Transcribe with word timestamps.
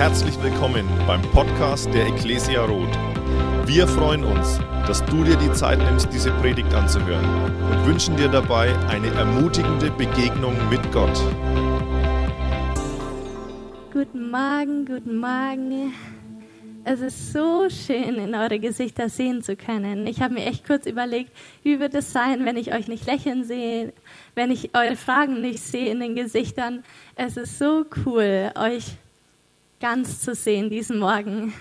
Herzlich 0.00 0.42
willkommen 0.42 0.88
beim 1.06 1.20
Podcast 1.20 1.92
der 1.92 2.06
Ecclesia 2.06 2.64
Roth. 2.64 2.98
Wir 3.66 3.86
freuen 3.86 4.24
uns, 4.24 4.58
dass 4.86 5.04
du 5.04 5.24
dir 5.24 5.36
die 5.36 5.52
Zeit 5.52 5.78
nimmst, 5.78 6.10
diese 6.10 6.30
Predigt 6.40 6.72
anzuhören 6.72 7.22
und 7.70 7.86
wünschen 7.86 8.16
dir 8.16 8.28
dabei 8.28 8.74
eine 8.88 9.08
ermutigende 9.08 9.90
Begegnung 9.90 10.56
mit 10.70 10.80
Gott. 10.90 11.20
Guten 13.92 14.30
Morgen, 14.30 14.86
guten 14.86 15.18
Morgen. 15.18 15.92
Es 16.84 17.02
ist 17.02 17.34
so 17.34 17.68
schön, 17.68 18.14
in 18.14 18.34
eure 18.34 18.58
Gesichter 18.58 19.10
sehen 19.10 19.42
zu 19.42 19.54
können. 19.54 20.06
Ich 20.06 20.22
habe 20.22 20.32
mir 20.32 20.46
echt 20.46 20.66
kurz 20.66 20.86
überlegt, 20.86 21.30
wie 21.62 21.78
wird 21.78 21.92
es 21.92 22.10
sein, 22.10 22.46
wenn 22.46 22.56
ich 22.56 22.72
euch 22.72 22.88
nicht 22.88 23.04
lächeln 23.04 23.44
sehe, 23.44 23.92
wenn 24.34 24.50
ich 24.50 24.74
eure 24.74 24.96
Fragen 24.96 25.42
nicht 25.42 25.60
sehe 25.60 25.92
in 25.92 26.00
den 26.00 26.14
Gesichtern. 26.14 26.84
Es 27.16 27.36
ist 27.36 27.58
so 27.58 27.84
cool, 28.06 28.50
euch 28.56 28.96
ganz 29.80 30.20
zu 30.20 30.34
sehen 30.34 30.68
diesen 30.68 30.98
Morgen. 30.98 31.54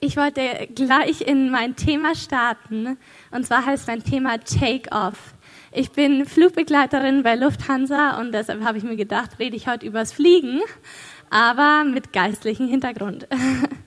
Ich 0.00 0.16
wollte 0.16 0.66
gleich 0.74 1.20
in 1.20 1.50
mein 1.50 1.76
Thema 1.76 2.14
starten. 2.14 2.96
Und 3.30 3.46
zwar 3.46 3.66
heißt 3.66 3.86
mein 3.86 4.02
Thema 4.02 4.38
Take 4.38 4.90
Off. 4.90 5.34
Ich 5.70 5.92
bin 5.92 6.26
Flugbegleiterin 6.26 7.22
bei 7.22 7.36
Lufthansa 7.36 8.18
und 8.18 8.32
deshalb 8.32 8.64
habe 8.64 8.78
ich 8.78 8.84
mir 8.84 8.96
gedacht, 8.96 9.38
rede 9.38 9.56
ich 9.56 9.68
heute 9.68 9.86
übers 9.86 10.12
Fliegen, 10.12 10.60
aber 11.30 11.84
mit 11.84 12.12
geistlichem 12.12 12.66
Hintergrund. 12.66 13.28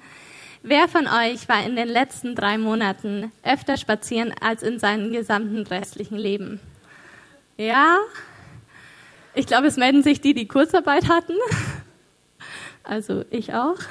Wer 0.64 0.88
von 0.88 1.08
euch 1.08 1.50
war 1.50 1.66
in 1.66 1.76
den 1.76 1.88
letzten 1.88 2.34
drei 2.34 2.58
Monaten 2.58 3.32
öfter 3.44 3.78
spazieren 3.78 4.34
als 4.40 4.64
in 4.64 4.80
seinem 4.80 5.12
gesamten 5.12 5.68
restlichen 5.68 6.18
Leben? 6.18 6.60
Ja? 7.58 7.98
Ich 9.34 9.48
glaube, 9.48 9.68
es 9.68 9.78
melden 9.78 10.02
sich 10.02 10.22
die, 10.22 10.34
die 10.34 10.48
Kurzarbeit 10.48 11.10
hatten. 11.10 11.34
Also 12.86 13.26
ich 13.30 13.54
auch. 13.54 13.78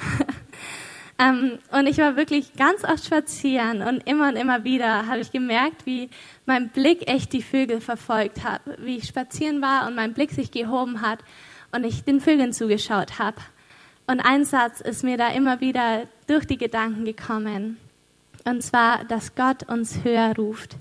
Ähm, 1.17 1.59
und 1.71 1.87
ich 1.87 1.97
war 1.97 2.17
wirklich 2.17 2.53
ganz 2.57 2.83
oft 2.83 3.05
spazieren 3.05 3.81
und 3.81 4.05
immer 4.05 4.27
und 4.27 4.35
immer 4.35 4.65
wieder 4.65 5.07
habe 5.07 5.19
ich 5.19 5.31
gemerkt, 5.31 5.85
wie 5.85 6.09
mein 6.45 6.69
Blick 6.69 7.09
echt 7.09 7.31
die 7.31 7.41
Vögel 7.41 7.79
verfolgt 7.79 8.43
hat, 8.43 8.61
wie 8.79 8.97
ich 8.97 9.07
spazieren 9.07 9.61
war 9.61 9.87
und 9.87 9.95
mein 9.95 10.13
Blick 10.13 10.31
sich 10.31 10.51
gehoben 10.51 11.01
hat 11.01 11.19
und 11.71 11.85
ich 11.85 12.03
den 12.03 12.19
Vögeln 12.19 12.51
zugeschaut 12.51 13.17
habe. 13.17 13.37
Und 14.07 14.19
ein 14.19 14.43
Satz 14.43 14.81
ist 14.81 15.03
mir 15.03 15.17
da 15.17 15.29
immer 15.29 15.61
wieder 15.61 16.03
durch 16.27 16.45
die 16.45 16.57
Gedanken 16.57 17.05
gekommen. 17.05 17.77
Und 18.43 18.61
zwar, 18.61 19.05
dass 19.05 19.35
Gott 19.35 19.69
uns 19.69 20.03
höher 20.03 20.35
ruft. 20.37 20.75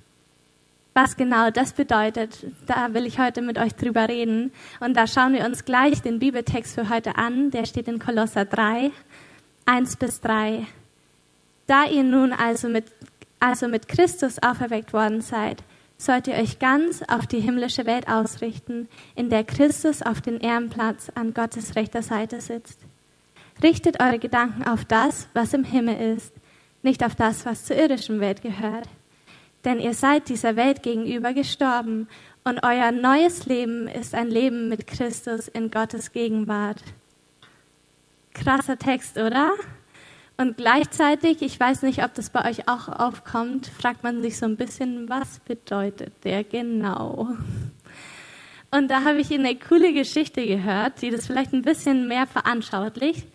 Was 0.97 1.17
genau 1.17 1.51
das 1.51 1.73
bedeutet, 1.73 2.47
da 2.69 2.95
will 2.95 3.05
ich 3.05 3.19
heute 3.19 3.43
mit 3.43 3.59
euch 3.59 3.75
drüber 3.75 4.09
reden. 4.09 4.53
Und 4.79 4.97
da 4.97 5.09
schauen 5.09 5.33
wir 5.33 5.45
uns 5.45 5.65
gleich 5.65 6.03
den 6.03 6.21
Bibeltext 6.21 6.77
für 6.77 6.89
heute 6.89 7.17
an. 7.17 7.51
Der 7.51 7.67
steht 7.67 7.89
in 7.89 7.99
Kolosser 7.99 8.45
3, 8.45 8.93
1 9.67 9.97
bis 9.97 10.21
3. 10.21 10.65
Da 11.67 11.87
ihr 11.87 12.05
nun 12.05 12.33
also 12.33 12.69
mit, 12.69 12.85
also 13.41 13.67
mit 13.67 13.89
Christus 13.89 14.41
auferweckt 14.41 14.93
worden 14.93 15.21
seid, 15.21 15.65
sollt 15.99 16.29
ihr 16.29 16.35
euch 16.35 16.61
ganz 16.61 17.03
auf 17.09 17.27
die 17.27 17.41
himmlische 17.41 17.87
Welt 17.87 18.07
ausrichten, 18.07 18.89
in 19.17 19.31
der 19.31 19.43
Christus 19.43 20.01
auf 20.01 20.21
den 20.21 20.39
Ehrenplatz 20.39 21.11
an 21.17 21.35
Gottes 21.35 21.75
rechter 21.75 22.03
Seite 22.03 22.41
sitzt. 22.41 22.79
Richtet 23.65 24.01
eure 24.01 24.21
Gedanken 24.21 24.63
auf 24.69 24.85
das, 24.85 25.29
was 25.35 25.55
im 25.55 25.65
Himmel 25.65 26.15
ist, 26.15 26.33
nicht 26.83 27.03
auf 27.03 27.17
das, 27.17 27.45
was 27.45 27.65
zur 27.65 27.77
irdischen 27.77 28.21
Welt 28.21 28.43
gehört 28.43 28.89
denn 29.65 29.81
ihr 29.81 29.95
seid 29.95 30.29
dieser 30.29 30.57
Welt 30.57 30.83
gegenüber 30.83 31.33
gestorben 31.33 32.09
und 32.45 32.63
euer 32.63 32.93
neues 32.93 33.47
Leben 33.47 33.89
ist 33.89 34.15
ein 34.15 34.29
Leben 34.29 34.69
mit 34.69 34.87
Christus 34.87 35.49
in 35.49 35.71
Gottes 35.71 36.13
Gegenwart. 36.13 36.83
Krasser 38.35 38.79
Text, 38.79 39.17
oder? 39.17 39.53
Und 40.37 40.57
gleichzeitig, 40.57 41.43
ich 41.43 41.59
weiß 41.59 41.83
nicht, 41.83 42.03
ob 42.03 42.13
das 42.15 42.31
bei 42.31 42.51
euch 42.51 42.69
auch 42.69 42.89
aufkommt, 42.89 43.69
fragt 43.69 44.03
man 44.03 44.21
sich 44.21 44.37
so 44.37 44.47
ein 44.47 44.57
bisschen, 44.57 45.09
was 45.09 45.39
bedeutet 45.41 46.13
der 46.25 46.43
genau? 46.43 47.29
Und 48.73 48.89
da 48.89 49.05
habe 49.05 49.21
ich 49.21 49.33
eine 49.33 49.55
coole 49.57 49.93
Geschichte 49.93 50.45
gehört, 50.45 51.01
die 51.01 51.11
das 51.11 51.27
vielleicht 51.27 51.53
ein 51.53 51.63
bisschen 51.63 52.09
mehr 52.09 52.27
veranschaulicht. 52.27 53.29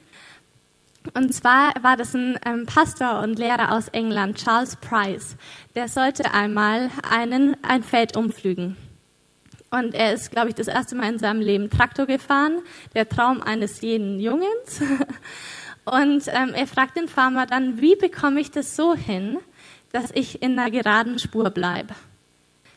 Und 1.14 1.34
zwar 1.34 1.74
war 1.82 1.98
das 1.98 2.14
ein 2.14 2.40
ähm, 2.46 2.66
Pastor 2.66 3.22
und 3.22 3.40
Lehrer 3.40 3.72
aus 3.72 3.88
England, 3.90 4.38
Charles 4.38 4.76
Price. 4.76 5.36
Der 5.76 5.88
sollte 5.88 6.34
einmal 6.34 6.90
einen, 7.10 7.58
ein 7.64 7.84
Feld 7.84 8.16
umflügen. 8.16 8.78
Und 9.72 9.94
er 9.94 10.14
ist, 10.14 10.32
glaube 10.32 10.50
ich, 10.50 10.56
das 10.56 10.68
erste 10.68 10.96
Mal 10.96 11.10
in 11.10 11.20
seinem 11.20 11.42
Leben 11.42 11.70
Traktor 11.70 12.06
gefahren. 12.06 12.60
Der 12.96 13.08
Traum 13.08 13.42
eines 13.42 13.82
jeden 13.82 14.20
Jungens. 14.20 14.82
Und 15.86 16.28
ähm, 16.28 16.54
er 16.54 16.68
fragt 16.68 16.98
den 16.98 17.08
Farmer 17.08 17.46
dann, 17.46 17.82
wie 17.82 17.96
bekomme 17.96 18.40
ich 18.40 18.52
das 18.52 18.76
so 18.76 18.96
hin, 18.96 19.38
dass 19.92 20.12
ich 20.12 20.42
in 20.42 20.58
einer 20.58 20.70
geraden 20.70 21.18
Spur 21.18 21.50
bleibe? 21.50 21.96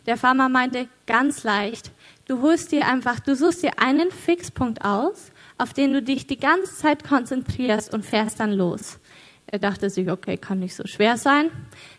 Der 0.06 0.16
Farmer 0.16 0.48
meinte, 0.48 0.88
ganz 1.06 1.44
leicht. 1.44 1.90
Du 2.26 2.42
holst 2.42 2.72
dir 2.72 2.86
einfach, 2.86 3.20
du 3.20 3.36
suchst 3.36 3.62
dir 3.62 3.78
einen 3.78 4.10
Fixpunkt 4.10 4.84
aus 4.84 5.30
auf 5.58 5.72
den 5.72 5.92
du 5.92 6.02
dich 6.02 6.26
die 6.26 6.38
ganze 6.38 6.74
Zeit 6.74 7.04
konzentrierst 7.04 7.92
und 7.92 8.04
fährst 8.04 8.40
dann 8.40 8.52
los. 8.52 8.98
Er 9.46 9.58
dachte 9.58 9.90
sich, 9.90 10.10
okay, 10.10 10.36
kann 10.36 10.60
nicht 10.60 10.74
so 10.74 10.86
schwer 10.86 11.16
sein. 11.16 11.50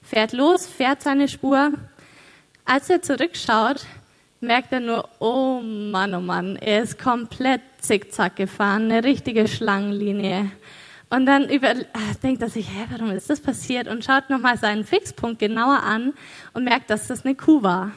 Fährt 0.02 0.34
los, 0.34 0.66
fährt 0.66 1.02
seine 1.02 1.28
Spur. 1.28 1.74
Als 2.66 2.90
er 2.90 3.02
zurückschaut, 3.02 3.86
merkt 4.40 4.72
er 4.72 4.80
nur, 4.80 5.10
oh 5.20 5.60
Mann, 5.62 6.14
oh 6.14 6.22
Mann, 6.22 6.56
er 6.56 6.84
ist 6.84 6.98
komplett 6.98 7.62
zickzack 7.80 8.36
gefahren, 8.36 8.92
eine 8.92 9.04
richtige 9.04 9.48
Schlangenlinie. 9.48 10.52
Und 11.10 11.28
dann 11.28 11.48
über, 11.48 11.70
ah, 11.94 12.14
denkt 12.24 12.42
er 12.42 12.50
sich, 12.50 12.68
hä, 12.68 12.88
warum 12.90 13.12
ist 13.12 13.30
das 13.30 13.40
passiert? 13.40 13.88
Und 13.88 14.04
schaut 14.04 14.30
nochmal 14.30 14.58
seinen 14.58 14.84
Fixpunkt 14.84 15.38
genauer 15.38 15.84
an 15.84 16.14
und 16.54 16.64
merkt, 16.64 16.90
dass 16.90 17.08
das 17.08 17.24
eine 17.24 17.36
Kuh 17.36 17.62
war. 17.62 17.92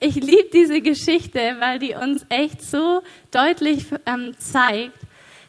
Ich 0.00 0.14
liebe 0.14 0.48
diese 0.52 0.80
Geschichte, 0.80 1.56
weil 1.58 1.80
die 1.80 1.94
uns 1.94 2.24
echt 2.28 2.62
so 2.62 3.02
deutlich 3.32 3.86
ähm, 4.06 4.32
zeigt, 4.38 4.96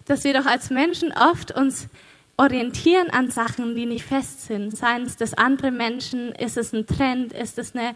dass 0.05 0.23
wir 0.23 0.33
doch 0.33 0.47
als 0.47 0.71
Menschen 0.71 1.11
oft 1.11 1.51
uns 1.51 1.87
orientieren 2.35 3.11
an 3.11 3.29
Sachen, 3.29 3.75
die 3.75 3.85
nicht 3.85 4.05
fest 4.05 4.47
sind. 4.47 4.75
Seien 4.75 5.03
es 5.03 5.17
das 5.17 5.35
andere 5.35 5.69
Menschen, 5.69 6.31
ist 6.31 6.57
es 6.57 6.73
ein 6.73 6.87
Trend, 6.87 7.31
ist 7.31 7.59
es 7.59 7.75
eine, 7.75 7.93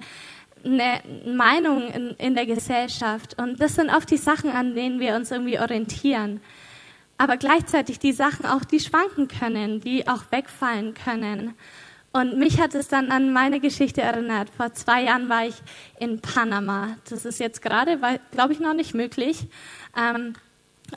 eine 0.64 1.02
Meinung 1.26 1.88
in, 1.88 2.10
in 2.20 2.36
der 2.36 2.46
Gesellschaft. 2.46 3.42
Und 3.42 3.60
das 3.60 3.74
sind 3.74 3.90
oft 3.90 4.12
die 4.12 4.18
Sachen, 4.18 4.52
an 4.52 4.76
denen 4.76 5.00
wir 5.00 5.16
uns 5.16 5.32
irgendwie 5.32 5.58
orientieren. 5.58 6.40
Aber 7.18 7.38
gleichzeitig 7.38 7.98
die 7.98 8.14
Sachen 8.14 8.46
auch, 8.46 8.64
die 8.64 8.80
schwanken 8.80 9.28
können, 9.28 9.82
die 9.82 10.08
auch 10.08 10.26
wegfallen 10.30 10.94
können. 10.94 11.56
Und 12.16 12.38
mich 12.38 12.62
hat 12.62 12.76
es 12.76 12.88
dann 12.88 13.10
an 13.10 13.34
meine 13.34 13.60
Geschichte 13.60 14.02
erinnert. 14.02 14.52
Vor 14.56 14.72
zwei 14.74 15.04
Jahren 15.06 15.30
war 15.30 15.48
ich 15.48 15.56
in 16.00 16.22
Panama. 16.22 16.96
Das 17.10 17.26
ist 17.26 17.40
jetzt 17.40 17.64
gerade, 17.64 18.00
glaube 18.32 18.54
ich, 18.54 18.60
noch 18.60 18.76
nicht 18.76 18.94
möglich. 18.94 19.48
Ähm, 19.98 20.36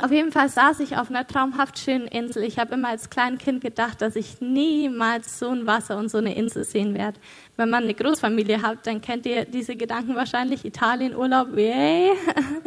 auf 0.03 0.13
jeden 0.13 0.31
Fall 0.31 0.51
saß 0.51 0.81
ich 0.81 0.99
auf 0.99 1.09
einer 1.09 1.27
traumhaft 1.27 1.79
schönen 1.79 2.07
Insel. 2.07 2.43
Ich 2.43 2.59
habe 2.59 2.75
immer 2.75 2.89
als 2.89 3.09
Kleinkind 3.09 3.63
gedacht, 3.63 4.03
dass 4.03 4.15
ich 4.15 4.43
niemals 4.43 5.39
so 5.39 5.49
ein 5.49 5.67
Wasser 5.67 5.97
und 5.97 6.11
so 6.11 6.19
eine 6.19 6.35
Insel 6.35 6.65
sehen 6.65 6.93
werde. 6.93 7.19
Wenn 7.57 7.71
man 7.71 7.85
eine 7.85 7.95
Großfamilie 7.95 8.61
hat, 8.61 8.87
dann 8.87 9.01
kennt 9.01 9.25
ihr 9.25 9.47
diese 9.47 9.75
Gedanken 9.75 10.17
wahrscheinlich. 10.17 10.67
Italien, 10.67 11.17
Urlaub, 11.17 11.57
yay. 11.57 12.11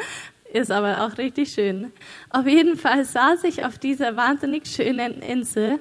Ist 0.54 0.72
aber 0.72 1.06
auch 1.06 1.20
richtig 1.20 1.54
schön. 1.54 1.92
Auf 2.32 2.48
jeden 2.48 2.78
Fall 2.78 3.06
saß 3.06 3.44
ich 3.44 3.64
auf 3.64 3.78
dieser 3.78 4.18
wahnsinnig 4.18 4.66
schönen 4.66 5.22
Insel 5.22 5.80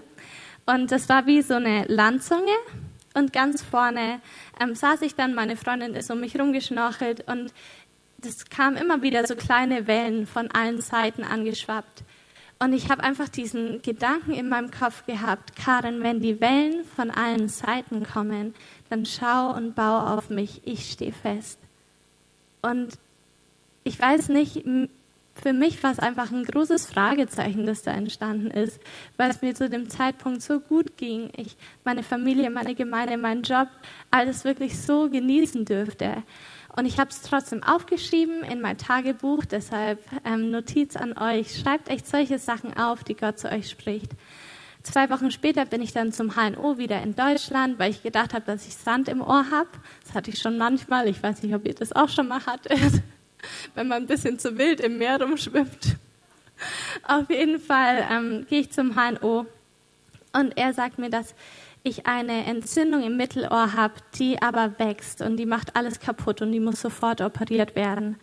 und 0.68 0.92
das 0.92 1.08
war 1.08 1.26
wie 1.26 1.40
so 1.40 1.54
eine 1.54 1.86
Landzunge. 1.86 2.52
Und 3.14 3.32
ganz 3.32 3.62
vorne 3.62 4.20
ähm, 4.60 4.74
saß 4.74 5.00
ich 5.02 5.14
dann, 5.14 5.34
meine 5.34 5.56
Freundin 5.56 5.94
ist 5.94 6.10
um 6.10 6.20
mich 6.20 6.38
rumgeschnorchelt 6.38 7.26
und 7.26 7.52
das 8.18 8.44
kam 8.50 8.76
immer 8.76 9.00
wieder 9.00 9.26
so 9.26 9.34
kleine 9.34 9.86
Wellen 9.86 10.26
von 10.26 10.50
allen 10.50 10.80
Seiten 10.80 11.24
angeschwappt. 11.24 12.04
Und 12.58 12.74
ich 12.74 12.90
habe 12.90 13.02
einfach 13.02 13.28
diesen 13.28 13.80
Gedanken 13.82 14.34
in 14.34 14.48
meinem 14.48 14.70
Kopf 14.70 15.06
gehabt, 15.06 15.56
Karin, 15.56 16.02
wenn 16.02 16.20
die 16.20 16.40
Wellen 16.40 16.84
von 16.84 17.10
allen 17.10 17.48
Seiten 17.48 18.04
kommen, 18.04 18.54
dann 18.90 19.06
schau 19.06 19.54
und 19.54 19.74
bau 19.74 20.00
auf 20.00 20.28
mich, 20.28 20.60
ich 20.64 20.90
stehe 20.90 21.12
fest. 21.12 21.58
Und 22.60 22.98
ich 23.84 23.98
weiß 23.98 24.28
nicht, 24.28 24.64
für 25.40 25.52
mich 25.52 25.82
war 25.82 25.92
es 25.92 25.98
einfach 25.98 26.30
ein 26.30 26.44
großes 26.44 26.86
Fragezeichen, 26.86 27.66
das 27.66 27.82
da 27.82 27.92
entstanden 27.92 28.50
ist, 28.50 28.80
weil 29.16 29.30
es 29.30 29.42
mir 29.42 29.54
zu 29.54 29.68
dem 29.68 29.88
Zeitpunkt 29.88 30.42
so 30.42 30.60
gut 30.60 30.96
ging. 30.96 31.30
Ich 31.36 31.56
meine 31.84 32.02
Familie, 32.02 32.50
meine 32.50 32.74
Gemeinde, 32.74 33.16
meinen 33.16 33.42
Job, 33.42 33.68
alles 34.10 34.44
wirklich 34.44 34.78
so 34.78 35.08
genießen 35.08 35.64
dürfte. 35.64 36.22
Und 36.76 36.86
ich 36.86 36.98
habe 36.98 37.10
es 37.10 37.22
trotzdem 37.22 37.62
aufgeschrieben 37.62 38.42
in 38.42 38.60
mein 38.60 38.78
Tagebuch, 38.78 39.44
deshalb 39.44 40.00
ähm, 40.24 40.50
Notiz 40.50 40.96
an 40.96 41.16
euch. 41.16 41.58
Schreibt 41.58 41.88
echt 41.88 42.06
solche 42.06 42.38
Sachen 42.38 42.76
auf, 42.76 43.04
die 43.04 43.16
Gott 43.16 43.38
zu 43.38 43.50
euch 43.50 43.70
spricht. 43.70 44.12
Zwei 44.82 45.10
Wochen 45.10 45.30
später 45.30 45.64
bin 45.66 45.82
ich 45.82 45.92
dann 45.92 46.12
zum 46.12 46.36
HNO 46.36 46.78
wieder 46.78 47.02
in 47.02 47.14
Deutschland, 47.14 47.78
weil 47.78 47.90
ich 47.90 48.02
gedacht 48.02 48.32
habe, 48.32 48.44
dass 48.46 48.66
ich 48.66 48.74
Sand 48.74 49.08
im 49.08 49.20
Ohr 49.20 49.46
habe. 49.50 49.68
Das 50.04 50.14
hatte 50.14 50.30
ich 50.30 50.38
schon 50.38 50.56
manchmal. 50.56 51.08
Ich 51.08 51.22
weiß 51.22 51.42
nicht, 51.42 51.54
ob 51.54 51.66
ihr 51.66 51.74
das 51.74 51.92
auch 51.92 52.08
schon 52.08 52.28
mal 52.28 52.44
hattet 52.46 53.02
wenn 53.74 53.88
man 53.88 54.02
ein 54.02 54.06
bisschen 54.06 54.38
zu 54.38 54.58
wild 54.58 54.80
im 54.80 54.98
Meer 54.98 55.20
rumschwimmt. 55.20 55.96
Auf 57.06 57.30
jeden 57.30 57.60
Fall 57.60 58.06
ähm, 58.10 58.46
gehe 58.48 58.60
ich 58.60 58.72
zum 58.72 58.94
HNO 58.94 59.46
und 60.32 60.56
er 60.56 60.72
sagt 60.74 60.98
mir, 60.98 61.10
dass 61.10 61.34
ich 61.82 62.06
eine 62.06 62.44
Entzündung 62.44 63.02
im 63.02 63.16
Mittelohr 63.16 63.72
habe, 63.74 63.94
die 64.18 64.42
aber 64.42 64.78
wächst 64.78 65.22
und 65.22 65.36
die 65.36 65.46
macht 65.46 65.76
alles 65.76 66.00
kaputt 66.00 66.42
und 66.42 66.52
die 66.52 66.60
muss 66.60 66.80
sofort 66.80 67.20
operiert 67.20 67.76
werden. 67.76 68.16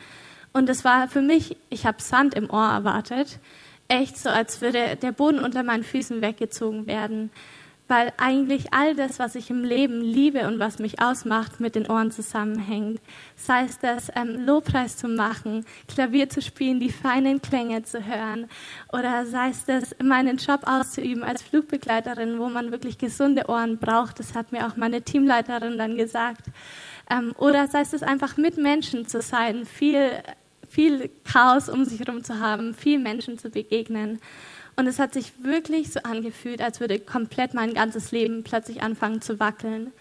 Und 0.53 0.69
es 0.69 0.83
war 0.85 1.07
für 1.07 1.21
mich, 1.21 1.57
ich 1.69 1.85
habe 1.85 2.01
Sand 2.01 2.33
im 2.33 2.49
Ohr 2.49 2.67
erwartet, 2.67 3.39
echt 3.87 4.17
so, 4.17 4.29
als 4.29 4.61
würde 4.61 4.95
der 4.95 5.11
Boden 5.11 5.39
unter 5.39 5.63
meinen 5.63 5.83
Füßen 5.83 6.21
weggezogen 6.21 6.87
werden 6.87 7.31
weil 7.87 8.11
eigentlich 8.17 8.73
all 8.73 8.95
das, 8.95 9.19
was 9.19 9.35
ich 9.35 9.49
im 9.49 9.63
Leben 9.63 10.01
liebe 10.01 10.47
und 10.47 10.59
was 10.59 10.79
mich 10.79 11.01
ausmacht, 11.01 11.59
mit 11.59 11.75
den 11.75 11.87
Ohren 11.87 12.11
zusammenhängt. 12.11 12.99
Sei 13.35 13.63
es 13.63 13.77
das, 13.79 14.11
ähm, 14.15 14.45
Lobpreis 14.45 14.97
zu 14.97 15.07
machen, 15.07 15.65
Klavier 15.87 16.29
zu 16.29 16.41
spielen, 16.41 16.79
die 16.79 16.89
feinen 16.89 17.41
Klänge 17.41 17.83
zu 17.83 18.05
hören, 18.05 18.47
oder 18.91 19.25
sei 19.25 19.49
es 19.49 19.65
das, 19.65 19.95
meinen 20.03 20.37
Job 20.37 20.61
auszuüben 20.65 21.23
als 21.23 21.43
Flugbegleiterin, 21.43 22.39
wo 22.39 22.49
man 22.49 22.71
wirklich 22.71 22.97
gesunde 22.97 23.47
Ohren 23.47 23.77
braucht. 23.77 24.19
Das 24.19 24.33
hat 24.33 24.51
mir 24.51 24.67
auch 24.67 24.75
meine 24.75 25.01
Teamleiterin 25.01 25.77
dann 25.77 25.95
gesagt. 25.95 26.45
Ähm, 27.09 27.33
oder 27.37 27.67
sei 27.67 27.81
es 27.81 27.91
das 27.91 28.03
einfach 28.03 28.37
mit 28.37 28.57
Menschen 28.57 29.07
zu 29.07 29.21
sein, 29.21 29.65
viel, 29.65 30.11
viel 30.75 31.09
Chaos 31.23 31.69
um 31.69 31.85
sich 31.85 32.01
herum 32.01 32.21
zu 32.25 32.39
haben, 32.39 32.73
viel 32.73 32.99
Menschen 32.99 33.37
zu 33.37 33.49
begegnen. 33.49 34.19
Und 34.75 34.87
es 34.87 34.99
hat 34.99 35.13
sich 35.13 35.31
wirklich 35.41 35.93
so 35.93 36.01
angefühlt, 36.01 36.61
als 36.61 36.81
würde 36.81 36.99
komplett 36.99 37.53
mein 37.53 37.73
ganzes 37.73 38.11
Leben 38.11 38.43
plötzlich 38.43 38.81
anfangen 38.81 39.21
zu 39.21 39.39
wackeln. 39.39 39.93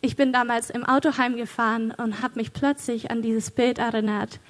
Ich 0.00 0.16
bin 0.16 0.32
damals 0.32 0.70
im 0.70 0.84
Auto 0.84 1.16
heimgefahren 1.18 1.92
und 1.92 2.20
habe 2.20 2.34
mich 2.34 2.52
plötzlich 2.52 3.12
an 3.12 3.22
dieses 3.22 3.52
Bild 3.52 3.78
erinnert. 3.78 4.40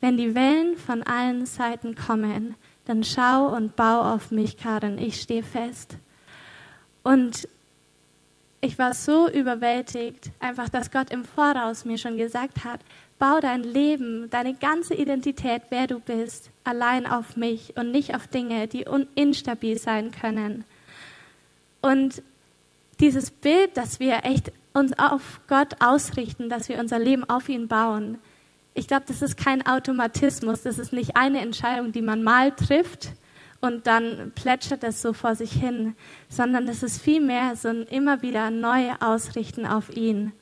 Wenn 0.00 0.16
die 0.16 0.34
Wellen 0.34 0.78
von 0.78 1.02
allen 1.02 1.44
Seiten 1.44 1.94
kommen, 1.94 2.54
dann 2.86 3.04
schau 3.04 3.54
und 3.54 3.76
bau 3.76 4.14
auf 4.14 4.30
mich, 4.30 4.56
Karin, 4.56 4.96
ich 4.96 5.20
stehe 5.20 5.42
fest. 5.42 5.98
Und 7.02 7.46
ich 8.62 8.78
war 8.78 8.94
so 8.94 9.28
überwältigt, 9.28 10.30
einfach, 10.40 10.70
dass 10.70 10.90
Gott 10.90 11.10
im 11.10 11.24
Voraus 11.24 11.84
mir 11.84 11.98
schon 11.98 12.16
gesagt 12.16 12.64
hat, 12.64 12.80
bau 13.18 13.40
dein 13.40 13.62
Leben, 13.62 14.30
deine 14.30 14.54
ganze 14.54 14.94
Identität, 14.94 15.62
wer 15.70 15.86
du 15.86 15.98
bist, 16.00 16.50
allein 16.64 17.06
auf 17.06 17.36
mich 17.36 17.76
und 17.76 17.90
nicht 17.90 18.14
auf 18.14 18.26
Dinge, 18.26 18.68
die 18.68 18.86
instabil 19.14 19.78
sein 19.78 20.12
können. 20.12 20.64
Und 21.80 22.22
dieses 23.00 23.30
Bild, 23.30 23.76
dass 23.76 24.00
wir 24.00 24.24
echt 24.24 24.52
uns 24.72 24.98
auf 24.98 25.40
Gott 25.48 25.76
ausrichten, 25.80 26.48
dass 26.48 26.68
wir 26.68 26.78
unser 26.78 26.98
Leben 26.98 27.28
auf 27.28 27.48
ihn 27.48 27.68
bauen, 27.68 28.18
ich 28.78 28.86
glaube, 28.86 29.06
das 29.08 29.22
ist 29.22 29.36
kein 29.36 29.66
Automatismus, 29.66 30.62
das 30.62 30.78
ist 30.78 30.92
nicht 30.92 31.16
eine 31.16 31.40
Entscheidung, 31.40 31.90
die 31.90 32.02
man 32.02 32.22
mal 32.22 32.52
trifft 32.52 33.08
und 33.60 33.88
dann 33.88 34.30
plätschert 34.36 34.84
es 34.84 35.02
so 35.02 35.12
vor 35.12 35.34
sich 35.34 35.52
hin, 35.52 35.96
sondern 36.28 36.64
das 36.66 36.84
ist 36.84 37.02
vielmehr 37.02 37.56
so 37.56 37.68
ein 37.68 37.82
immer 37.82 38.22
wieder 38.22 38.50
neu 38.50 38.92
ausrichten 39.00 39.66
auf 39.66 39.94
ihn. 39.96 40.32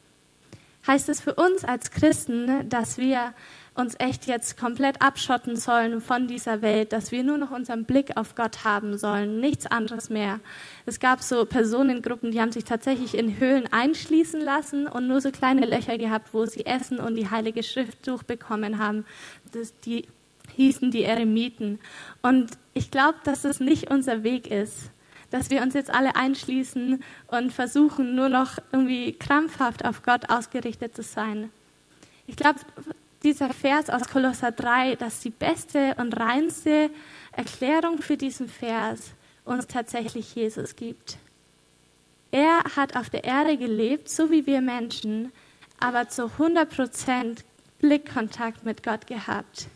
Heißt 0.87 1.09
es 1.09 1.21
für 1.21 1.35
uns 1.35 1.65
als 1.65 1.91
Christen, 1.91 2.69
dass 2.69 2.99
wir 2.99 3.35
uns 3.75 3.95
echt 3.99 4.27
jetzt 4.27 4.57
komplett 4.57 5.03
abschotten 5.03 5.57
sollen 5.57 6.01
von 6.01 6.27
dieser 6.29 6.63
Welt, 6.63 6.93
dass 6.93 7.13
wir 7.13 7.23
nur 7.23 7.39
noch 7.39 7.51
unseren 7.51 7.85
Blick 7.85 8.17
auf 8.17 8.35
Gott 8.35 8.65
haben 8.65 8.97
sollen, 8.97 9.41
nichts 9.41 9.67
anderes 9.67 10.09
mehr. 10.09 10.41
Es 10.87 10.99
gab 11.01 11.23
so 11.23 11.45
Personengruppen, 11.45 12.31
die 12.31 12.41
haben 12.41 12.53
sich 12.53 12.65
tatsächlich 12.65 13.17
in 13.17 13.39
Höhlen 13.39 13.71
einschließen 13.71 14.41
lassen 14.41 14.87
und 14.87 15.09
nur 15.09 15.21
so 15.21 15.31
kleine 15.31 15.67
Löcher 15.67 15.99
gehabt, 15.99 16.33
wo 16.33 16.47
sie 16.47 16.65
Essen 16.65 16.99
und 16.99 17.17
die 17.17 17.31
Heilige 17.31 17.63
Schrift 17.63 18.07
durchbekommen 18.07 18.79
haben. 18.79 19.05
Das, 19.53 19.79
die 19.81 20.07
hießen 20.55 20.91
die 20.91 21.05
Eremiten. 21.05 21.79
Und 22.23 22.53
ich 22.73 22.91
glaube, 22.91 23.19
dass 23.25 23.45
es 23.45 23.61
nicht 23.61 23.91
unser 23.91 24.23
Weg 24.23 24.51
ist, 24.51 24.91
dass 25.31 25.51
wir 25.51 25.63
uns 25.63 25.75
jetzt 25.75 25.91
alle 25.91 26.17
einschließen 26.17 27.03
und 27.29 27.53
versuchen, 27.53 28.15
nur 28.15 28.29
noch 28.29 28.59
irgendwie 28.73 29.13
krampfhaft 29.13 29.85
auf 29.85 30.03
Gott 30.03 30.31
ausgerichtet 30.31 30.95
zu 30.95 31.03
sein. 31.03 31.51
Ich 32.27 32.37
glaube, 32.37 32.61
dieser 33.23 33.53
Vers 33.53 33.91
aus 33.91 34.09
Kolosser 34.09 34.53
3, 34.53 34.97
dass 34.97 35.21
die 35.21 35.31
beste 35.31 35.95
und 35.99 36.19
reinste 36.19 36.91
Erklärung 37.33 37.99
für 37.99 38.17
diesen 38.17 38.49
Vers 38.49 39.13
uns 39.45 39.67
tatsächlich 39.67 40.35
Jesus 40.35 40.77
gibt. 40.77 41.19
Er 42.31 42.63
hat 42.77 42.97
auf 42.97 43.11
der 43.11 43.25
Erde 43.25 43.57
gelebt, 43.57 44.09
so 44.09 44.31
wie 44.31 44.47
wir 44.47 44.61
Menschen, 44.61 45.33
aber 45.79 46.09
zu 46.09 46.25
100 46.25 46.75
Prozent 46.75 47.45
Blickkontakt 47.79 48.65
mit 48.65 48.83
Gott 48.83 49.07
gehabt. 49.07 49.69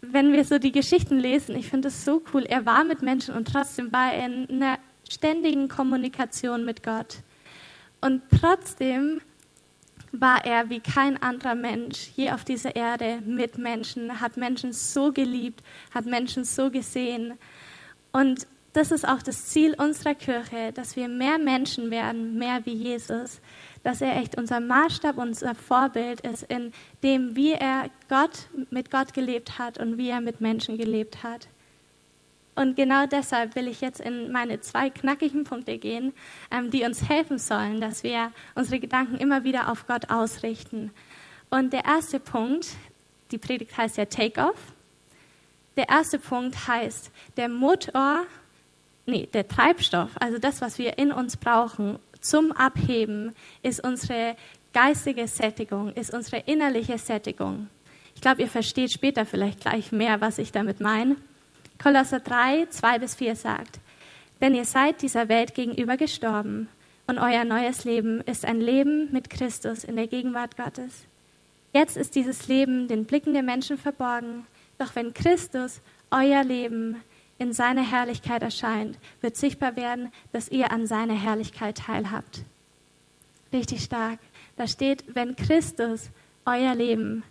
Wenn 0.00 0.32
wir 0.32 0.44
so 0.44 0.58
die 0.58 0.72
Geschichten 0.72 1.18
lesen, 1.18 1.56
ich 1.56 1.68
finde 1.68 1.88
es 1.88 2.04
so 2.04 2.22
cool, 2.32 2.44
er 2.44 2.64
war 2.66 2.84
mit 2.84 3.02
Menschen 3.02 3.34
und 3.34 3.48
trotzdem 3.48 3.92
war 3.92 4.12
er 4.12 4.26
in 4.26 4.48
einer 4.50 4.78
ständigen 5.08 5.68
Kommunikation 5.68 6.64
mit 6.64 6.82
Gott. 6.82 7.16
Und 8.00 8.22
trotzdem 8.40 9.20
war 10.12 10.44
er 10.44 10.70
wie 10.70 10.80
kein 10.80 11.20
anderer 11.20 11.54
Mensch 11.54 12.10
je 12.16 12.30
auf 12.30 12.44
dieser 12.44 12.76
Erde 12.76 13.20
mit 13.26 13.58
Menschen, 13.58 14.20
hat 14.20 14.36
Menschen 14.36 14.72
so 14.72 15.12
geliebt, 15.12 15.62
hat 15.92 16.06
Menschen 16.06 16.44
so 16.44 16.70
gesehen. 16.70 17.34
Und 18.12 18.46
das 18.72 18.90
ist 18.90 19.06
auch 19.06 19.22
das 19.22 19.46
Ziel 19.46 19.74
unserer 19.74 20.14
Kirche, 20.14 20.72
dass 20.72 20.94
wir 20.94 21.08
mehr 21.08 21.38
Menschen 21.38 21.90
werden, 21.90 22.38
mehr 22.38 22.64
wie 22.64 22.74
Jesus, 22.74 23.40
dass 23.82 24.00
er 24.00 24.16
echt 24.16 24.36
unser 24.36 24.60
Maßstab, 24.60 25.18
unser 25.18 25.54
Vorbild 25.54 26.20
ist 26.20 26.44
in 26.44 26.72
dem, 27.02 27.36
wie 27.36 27.52
er 27.52 27.90
Gott 28.08 28.48
mit 28.70 28.90
Gott 28.90 29.14
gelebt 29.14 29.58
hat 29.58 29.78
und 29.78 29.98
wie 29.98 30.10
er 30.10 30.20
mit 30.20 30.40
Menschen 30.40 30.76
gelebt 30.78 31.22
hat. 31.22 31.48
Und 32.58 32.74
genau 32.74 33.06
deshalb 33.06 33.54
will 33.54 33.68
ich 33.68 33.80
jetzt 33.80 34.00
in 34.00 34.32
meine 34.32 34.60
zwei 34.60 34.90
knackigen 34.90 35.44
Punkte 35.44 35.78
gehen, 35.78 36.12
ähm, 36.50 36.72
die 36.72 36.82
uns 36.82 37.08
helfen 37.08 37.38
sollen, 37.38 37.80
dass 37.80 38.02
wir 38.02 38.32
unsere 38.56 38.80
Gedanken 38.80 39.16
immer 39.18 39.44
wieder 39.44 39.70
auf 39.70 39.86
Gott 39.86 40.10
ausrichten. 40.10 40.90
Und 41.50 41.72
der 41.72 41.84
erste 41.84 42.18
Punkt, 42.18 42.70
die 43.30 43.38
Predigt 43.38 43.76
heißt 43.76 43.96
ja 43.96 44.06
Take-Off. 44.06 44.56
Der 45.76 45.88
erste 45.88 46.18
Punkt 46.18 46.66
heißt, 46.66 47.12
der 47.36 47.48
Motor, 47.48 48.24
nee, 49.06 49.28
der 49.32 49.46
Treibstoff, 49.46 50.10
also 50.18 50.38
das, 50.38 50.60
was 50.60 50.78
wir 50.78 50.98
in 50.98 51.12
uns 51.12 51.36
brauchen 51.36 52.00
zum 52.20 52.52
Abheben, 52.52 53.34
ist 53.62 53.82
unsere 53.84 54.36
geistige 54.72 55.26
Sättigung, 55.26 55.92
ist 55.94 56.12
unsere 56.12 56.42
innerliche 56.46 56.98
Sättigung. 56.98 57.68
Ich 58.14 58.20
glaube, 58.20 58.42
ihr 58.42 58.48
versteht 58.48 58.92
später 58.92 59.24
vielleicht 59.24 59.60
gleich 59.60 59.92
mehr, 59.92 60.20
was 60.20 60.38
ich 60.38 60.52
damit 60.52 60.80
meine. 60.80 61.16
Kolosser 61.82 62.20
3, 62.20 62.66
2 62.66 62.98
bis 62.98 63.14
4 63.14 63.36
sagt, 63.36 63.78
denn 64.40 64.54
ihr 64.54 64.64
seid 64.64 65.02
dieser 65.02 65.28
Welt 65.28 65.54
gegenüber 65.54 65.96
gestorben 65.96 66.68
und 67.06 67.18
euer 67.18 67.44
neues 67.44 67.84
Leben 67.84 68.20
ist 68.22 68.44
ein 68.44 68.60
Leben 68.60 69.10
mit 69.12 69.30
Christus 69.30 69.84
in 69.84 69.96
der 69.96 70.08
Gegenwart 70.08 70.56
Gottes. 70.56 71.04
Jetzt 71.72 71.96
ist 71.96 72.14
dieses 72.14 72.48
Leben 72.48 72.88
den 72.88 73.04
Blicken 73.04 73.32
der 73.32 73.42
Menschen 73.42 73.78
verborgen, 73.78 74.46
doch 74.78 74.94
wenn 74.96 75.14
Christus, 75.14 75.80
euer 76.10 76.42
Leben, 76.42 76.96
in 77.38 77.52
seiner 77.52 77.88
Herrlichkeit 77.88 78.42
erscheint, 78.42 78.98
wird 79.20 79.36
sichtbar 79.36 79.76
werden, 79.76 80.12
dass 80.32 80.48
ihr 80.48 80.72
an 80.72 80.86
seiner 80.86 81.14
Herrlichkeit 81.14 81.78
teilhabt. 81.78 82.42
Richtig 83.52 83.82
stark. 83.82 84.18
Da 84.56 84.66
steht, 84.66 85.04
wenn 85.14 85.36
Christus, 85.36 86.10
euer 86.44 86.74
Leben, 86.74 87.22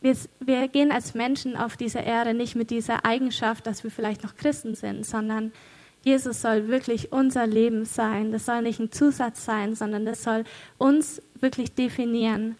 wir, 0.00 0.16
wir 0.40 0.68
gehen 0.68 0.92
als 0.92 1.14
Menschen 1.14 1.56
auf 1.56 1.76
dieser 1.76 2.04
Erde 2.04 2.34
nicht 2.34 2.54
mit 2.54 2.70
dieser 2.70 3.04
Eigenschaft, 3.04 3.66
dass 3.66 3.82
wir 3.82 3.90
vielleicht 3.90 4.22
noch 4.22 4.36
Christen 4.36 4.74
sind, 4.74 5.04
sondern 5.04 5.52
Jesus 6.04 6.40
soll 6.42 6.68
wirklich 6.68 7.10
unser 7.10 7.46
Leben 7.46 7.84
sein. 7.84 8.30
Das 8.30 8.46
soll 8.46 8.62
nicht 8.62 8.78
ein 8.78 8.92
Zusatz 8.92 9.44
sein, 9.44 9.74
sondern 9.74 10.06
das 10.06 10.22
soll 10.22 10.44
uns 10.78 11.20
wirklich 11.40 11.74
definieren. 11.74 12.56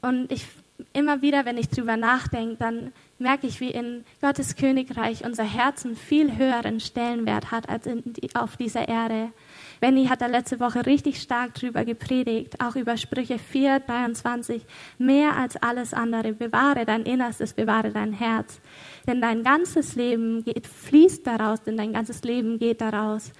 Und 0.00 0.32
ich 0.32 0.46
immer 0.92 1.22
wieder, 1.22 1.44
wenn 1.44 1.58
ich 1.58 1.68
drüber 1.68 1.96
nachdenke, 1.96 2.56
dann 2.56 2.92
merke 3.22 3.46
ich, 3.46 3.60
wie 3.60 3.70
in 3.70 4.04
Gottes 4.20 4.56
Königreich 4.56 5.24
unser 5.24 5.44
Herzen 5.44 5.96
viel 5.96 6.36
höheren 6.36 6.80
Stellenwert 6.80 7.50
hat 7.50 7.68
als 7.68 7.84
die, 7.84 8.34
auf 8.34 8.56
dieser 8.56 8.88
Erde. 8.88 9.32
Benny 9.80 10.06
hat 10.06 10.20
da 10.20 10.26
letzte 10.26 10.60
Woche 10.60 10.84
richtig 10.86 11.20
stark 11.20 11.54
drüber 11.54 11.84
gepredigt, 11.84 12.60
auch 12.60 12.76
über 12.76 12.96
Sprüche 12.96 13.38
4, 13.38 13.80
23. 13.80 14.62
Mehr 14.98 15.36
als 15.36 15.56
alles 15.56 15.94
andere, 15.94 16.32
bewahre 16.32 16.84
dein 16.84 17.02
Innerstes, 17.02 17.54
bewahre 17.54 17.90
dein 17.90 18.12
Herz. 18.12 18.60
Denn 19.06 19.20
dein 19.20 19.42
ganzes 19.42 19.96
Leben 19.96 20.44
geht, 20.44 20.66
fließt 20.66 21.26
daraus, 21.26 21.62
denn 21.62 21.76
dein 21.76 21.92
ganzes 21.92 22.22
Leben 22.22 22.58
geht 22.58 22.80
daraus 22.80 23.32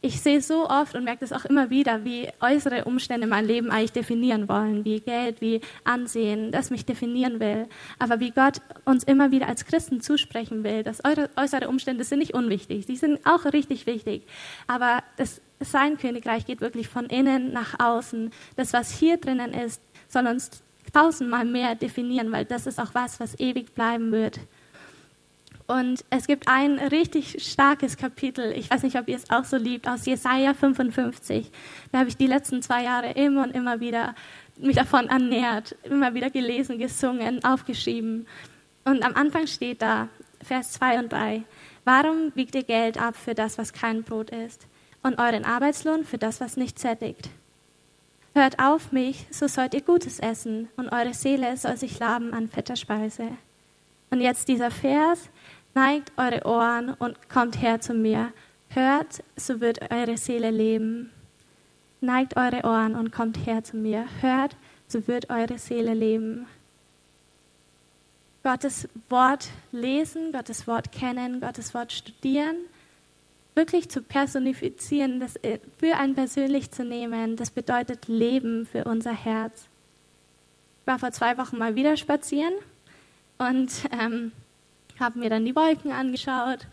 ich 0.00 0.20
sehe 0.20 0.40
so 0.40 0.68
oft 0.68 0.94
und 0.94 1.02
merke 1.02 1.20
das 1.20 1.32
auch 1.32 1.44
immer 1.44 1.70
wieder, 1.70 2.04
wie 2.04 2.28
äußere 2.40 2.84
Umstände 2.84 3.26
mein 3.26 3.44
Leben 3.44 3.70
eigentlich 3.70 3.92
definieren 3.92 4.48
wollen, 4.48 4.84
wie 4.84 5.00
Geld, 5.00 5.40
wie 5.40 5.60
Ansehen, 5.82 6.52
das 6.52 6.70
mich 6.70 6.86
definieren 6.86 7.40
will. 7.40 7.66
Aber 7.98 8.20
wie 8.20 8.30
Gott 8.30 8.60
uns 8.84 9.02
immer 9.02 9.32
wieder 9.32 9.48
als 9.48 9.64
Christen 9.64 10.00
zusprechen 10.00 10.62
will, 10.62 10.84
dass 10.84 11.02
äußere 11.36 11.68
Umstände 11.68 12.04
sind 12.04 12.20
nicht 12.20 12.34
unwichtig, 12.34 12.86
die 12.86 12.96
sind 12.96 13.18
auch 13.26 13.44
richtig 13.46 13.86
wichtig. 13.86 14.22
Aber 14.68 15.02
das, 15.16 15.40
sein 15.58 15.98
Königreich 15.98 16.46
geht 16.46 16.60
wirklich 16.60 16.86
von 16.86 17.06
innen 17.06 17.52
nach 17.52 17.80
außen. 17.80 18.30
Das, 18.54 18.72
was 18.72 18.92
hier 18.92 19.16
drinnen 19.16 19.52
ist, 19.52 19.82
soll 20.06 20.28
uns 20.28 20.62
tausendmal 20.92 21.44
mehr 21.44 21.74
definieren, 21.74 22.30
weil 22.30 22.44
das 22.44 22.68
ist 22.68 22.78
auch 22.78 22.94
was, 22.94 23.18
was 23.18 23.38
ewig 23.40 23.74
bleiben 23.74 24.12
wird. 24.12 24.38
Und 25.68 26.02
es 26.08 26.26
gibt 26.26 26.48
ein 26.48 26.78
richtig 26.78 27.44
starkes 27.44 27.98
Kapitel, 27.98 28.52
ich 28.52 28.70
weiß 28.70 28.84
nicht, 28.84 28.98
ob 28.98 29.06
ihr 29.06 29.16
es 29.16 29.28
auch 29.28 29.44
so 29.44 29.58
liebt, 29.58 29.86
aus 29.86 30.06
Jesaja 30.06 30.54
55. 30.54 31.50
Da 31.92 31.98
habe 31.98 32.08
ich 32.08 32.16
die 32.16 32.26
letzten 32.26 32.62
zwei 32.62 32.84
Jahre 32.84 33.10
immer 33.12 33.42
und 33.42 33.54
immer 33.54 33.78
wieder 33.78 34.14
mich 34.56 34.76
davon 34.76 35.08
ernährt, 35.08 35.76
immer 35.82 36.14
wieder 36.14 36.30
gelesen, 36.30 36.78
gesungen, 36.78 37.44
aufgeschrieben. 37.44 38.26
Und 38.86 39.04
am 39.04 39.14
Anfang 39.14 39.46
steht 39.46 39.82
da, 39.82 40.08
Vers 40.42 40.72
2 40.72 41.00
und 41.00 41.12
3, 41.12 41.42
Warum 41.84 42.32
wiegt 42.34 42.54
ihr 42.54 42.64
Geld 42.64 43.00
ab 43.00 43.14
für 43.16 43.34
das, 43.34 43.58
was 43.58 43.72
kein 43.74 44.02
Brot 44.02 44.30
ist, 44.30 44.66
und 45.02 45.18
euren 45.18 45.44
Arbeitslohn 45.44 46.04
für 46.04 46.18
das, 46.18 46.40
was 46.40 46.56
nicht 46.56 46.78
sättigt? 46.78 47.28
Hört 48.34 48.58
auf 48.58 48.92
mich, 48.92 49.26
so 49.30 49.48
sollt 49.48 49.74
ihr 49.74 49.82
Gutes 49.82 50.18
essen, 50.18 50.68
und 50.76 50.88
eure 50.88 51.12
Seele 51.12 51.56
soll 51.58 51.76
sich 51.76 51.98
laben 51.98 52.32
an 52.32 52.48
fetter 52.48 52.76
Speise. 52.76 53.28
Und 54.10 54.20
jetzt 54.20 54.48
dieser 54.48 54.70
Vers, 54.70 55.30
neigt 55.74 56.12
eure 56.16 56.44
Ohren 56.44 56.94
und 56.94 57.28
kommt 57.28 57.60
her 57.60 57.80
zu 57.80 57.94
mir. 57.94 58.32
Hört, 58.70 59.22
so 59.36 59.60
wird 59.60 59.90
eure 59.90 60.16
Seele 60.16 60.50
leben. 60.50 61.10
Neigt 62.00 62.36
eure 62.36 62.64
Ohren 62.64 62.94
und 62.94 63.12
kommt 63.12 63.46
her 63.46 63.64
zu 63.64 63.76
mir. 63.76 64.06
Hört, 64.20 64.56
so 64.86 65.06
wird 65.06 65.30
eure 65.30 65.58
Seele 65.58 65.94
leben. 65.94 66.46
Gottes 68.42 68.88
Wort 69.08 69.48
lesen, 69.72 70.32
Gottes 70.32 70.66
Wort 70.66 70.92
kennen, 70.92 71.40
Gottes 71.40 71.74
Wort 71.74 71.92
studieren, 71.92 72.56
wirklich 73.54 73.90
zu 73.90 74.00
personifizieren, 74.00 75.20
das 75.20 75.34
für 75.78 75.96
ein 75.96 76.14
persönlich 76.14 76.70
zu 76.70 76.84
nehmen, 76.84 77.36
das 77.36 77.50
bedeutet 77.50 78.06
Leben 78.06 78.64
für 78.64 78.84
unser 78.84 79.12
Herz. 79.12 79.66
Ich 80.80 80.86
war 80.86 80.98
vor 80.98 81.10
zwei 81.12 81.36
Wochen 81.36 81.58
mal 81.58 81.74
wieder 81.74 81.96
spazieren 81.96 82.54
und 83.36 83.70
ähm, 83.92 84.32
habe 85.00 85.18
mir 85.18 85.30
dann 85.30 85.44
die 85.44 85.56
Wolken 85.56 85.92
angeschaut 85.92 86.66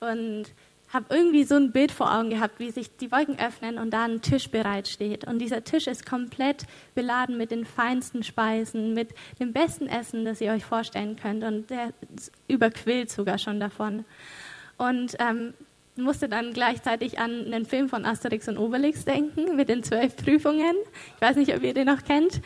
und 0.00 0.46
habe 0.92 1.06
irgendwie 1.14 1.44
so 1.44 1.54
ein 1.54 1.72
Bild 1.72 1.90
vor 1.90 2.14
Augen 2.14 2.30
gehabt, 2.30 2.58
wie 2.58 2.70
sich 2.70 2.94
die 2.96 3.10
Wolken 3.10 3.38
öffnen 3.38 3.78
und 3.78 3.90
da 3.90 4.04
ein 4.04 4.20
Tisch 4.20 4.50
bereitsteht. 4.50 5.24
Und 5.24 5.38
dieser 5.38 5.64
Tisch 5.64 5.86
ist 5.86 6.04
komplett 6.04 6.66
beladen 6.94 7.38
mit 7.38 7.50
den 7.50 7.64
feinsten 7.64 8.22
Speisen, 8.22 8.92
mit 8.92 9.08
dem 9.40 9.52
besten 9.52 9.86
Essen, 9.86 10.24
das 10.24 10.40
ihr 10.40 10.52
euch 10.52 10.64
vorstellen 10.64 11.16
könnt. 11.16 11.44
Und 11.44 11.70
der 11.70 11.94
überquillt 12.46 13.10
sogar 13.10 13.38
schon 13.38 13.58
davon. 13.58 14.04
Und 14.76 15.16
ähm, 15.18 15.54
musste 15.96 16.28
dann 16.28 16.52
gleichzeitig 16.52 17.18
an 17.18 17.46
einen 17.46 17.64
Film 17.64 17.88
von 17.88 18.04
Asterix 18.04 18.48
und 18.48 18.58
Obelix 18.58 19.04
denken, 19.04 19.56
mit 19.56 19.68
den 19.68 19.82
zwölf 19.82 20.16
Prüfungen. 20.16 20.74
Ich 21.16 21.22
weiß 21.22 21.36
nicht, 21.36 21.54
ob 21.54 21.62
ihr 21.62 21.74
den 21.74 21.86
noch 21.86 22.04
kennt. 22.04 22.42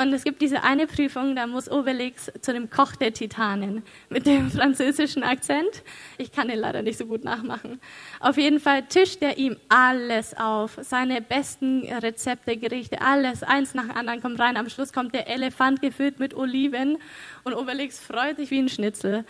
Und 0.00 0.12
es 0.12 0.22
gibt 0.22 0.40
diese 0.42 0.62
eine 0.62 0.86
Prüfung, 0.86 1.34
da 1.34 1.48
muss 1.48 1.68
Obelix 1.68 2.30
zu 2.40 2.52
dem 2.52 2.70
Koch 2.70 2.94
der 2.94 3.12
Titanen 3.12 3.82
mit 4.08 4.26
dem 4.26 4.48
französischen 4.52 5.24
Akzent. 5.24 5.82
Ich 6.18 6.30
kann 6.30 6.46
den 6.46 6.60
leider 6.60 6.82
nicht 6.82 6.98
so 6.98 7.04
gut 7.04 7.24
nachmachen. 7.24 7.80
Auf 8.20 8.36
jeden 8.36 8.60
Fall 8.60 8.84
tischt 8.84 9.22
er 9.22 9.38
ihm 9.38 9.56
alles 9.68 10.36
auf. 10.36 10.78
Seine 10.82 11.20
besten 11.20 11.82
Rezepte, 11.82 12.56
Gerichte, 12.56 13.00
alles, 13.00 13.42
eins 13.42 13.74
nach 13.74 13.88
dem 13.88 13.96
anderen 13.96 14.22
kommt 14.22 14.38
rein. 14.38 14.56
Am 14.56 14.68
Schluss 14.68 14.92
kommt 14.92 15.16
der 15.16 15.26
Elefant 15.26 15.82
gefüllt 15.82 16.20
mit 16.20 16.32
Oliven 16.32 16.98
und 17.42 17.54
Obelix 17.54 17.98
freut 17.98 18.36
sich 18.36 18.52
wie 18.52 18.60
ein 18.60 18.68
Schnitzel. 18.68 19.24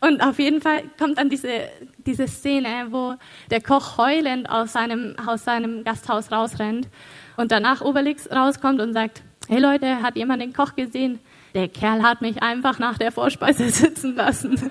Und 0.00 0.20
auf 0.20 0.40
jeden 0.40 0.60
Fall 0.60 0.82
kommt 0.98 1.18
dann 1.18 1.28
diese, 1.28 1.68
diese 1.98 2.26
Szene, 2.26 2.88
wo 2.90 3.14
der 3.52 3.62
Koch 3.62 3.98
heulend 3.98 4.50
aus 4.50 4.72
seinem, 4.72 5.14
aus 5.24 5.44
seinem 5.44 5.84
Gasthaus 5.84 6.32
rausrennt 6.32 6.88
und 7.36 7.52
danach 7.52 7.82
Obelix 7.82 8.28
rauskommt 8.32 8.80
und 8.80 8.94
sagt, 8.94 9.22
hey 9.48 9.60
Leute, 9.60 10.02
hat 10.02 10.16
jemand 10.16 10.42
den 10.42 10.52
Koch 10.52 10.76
gesehen? 10.76 11.18
Der 11.54 11.68
Kerl 11.68 12.02
hat 12.02 12.20
mich 12.20 12.42
einfach 12.42 12.78
nach 12.78 12.98
der 12.98 13.10
Vorspeise 13.10 13.70
sitzen 13.70 14.14
lassen. 14.14 14.70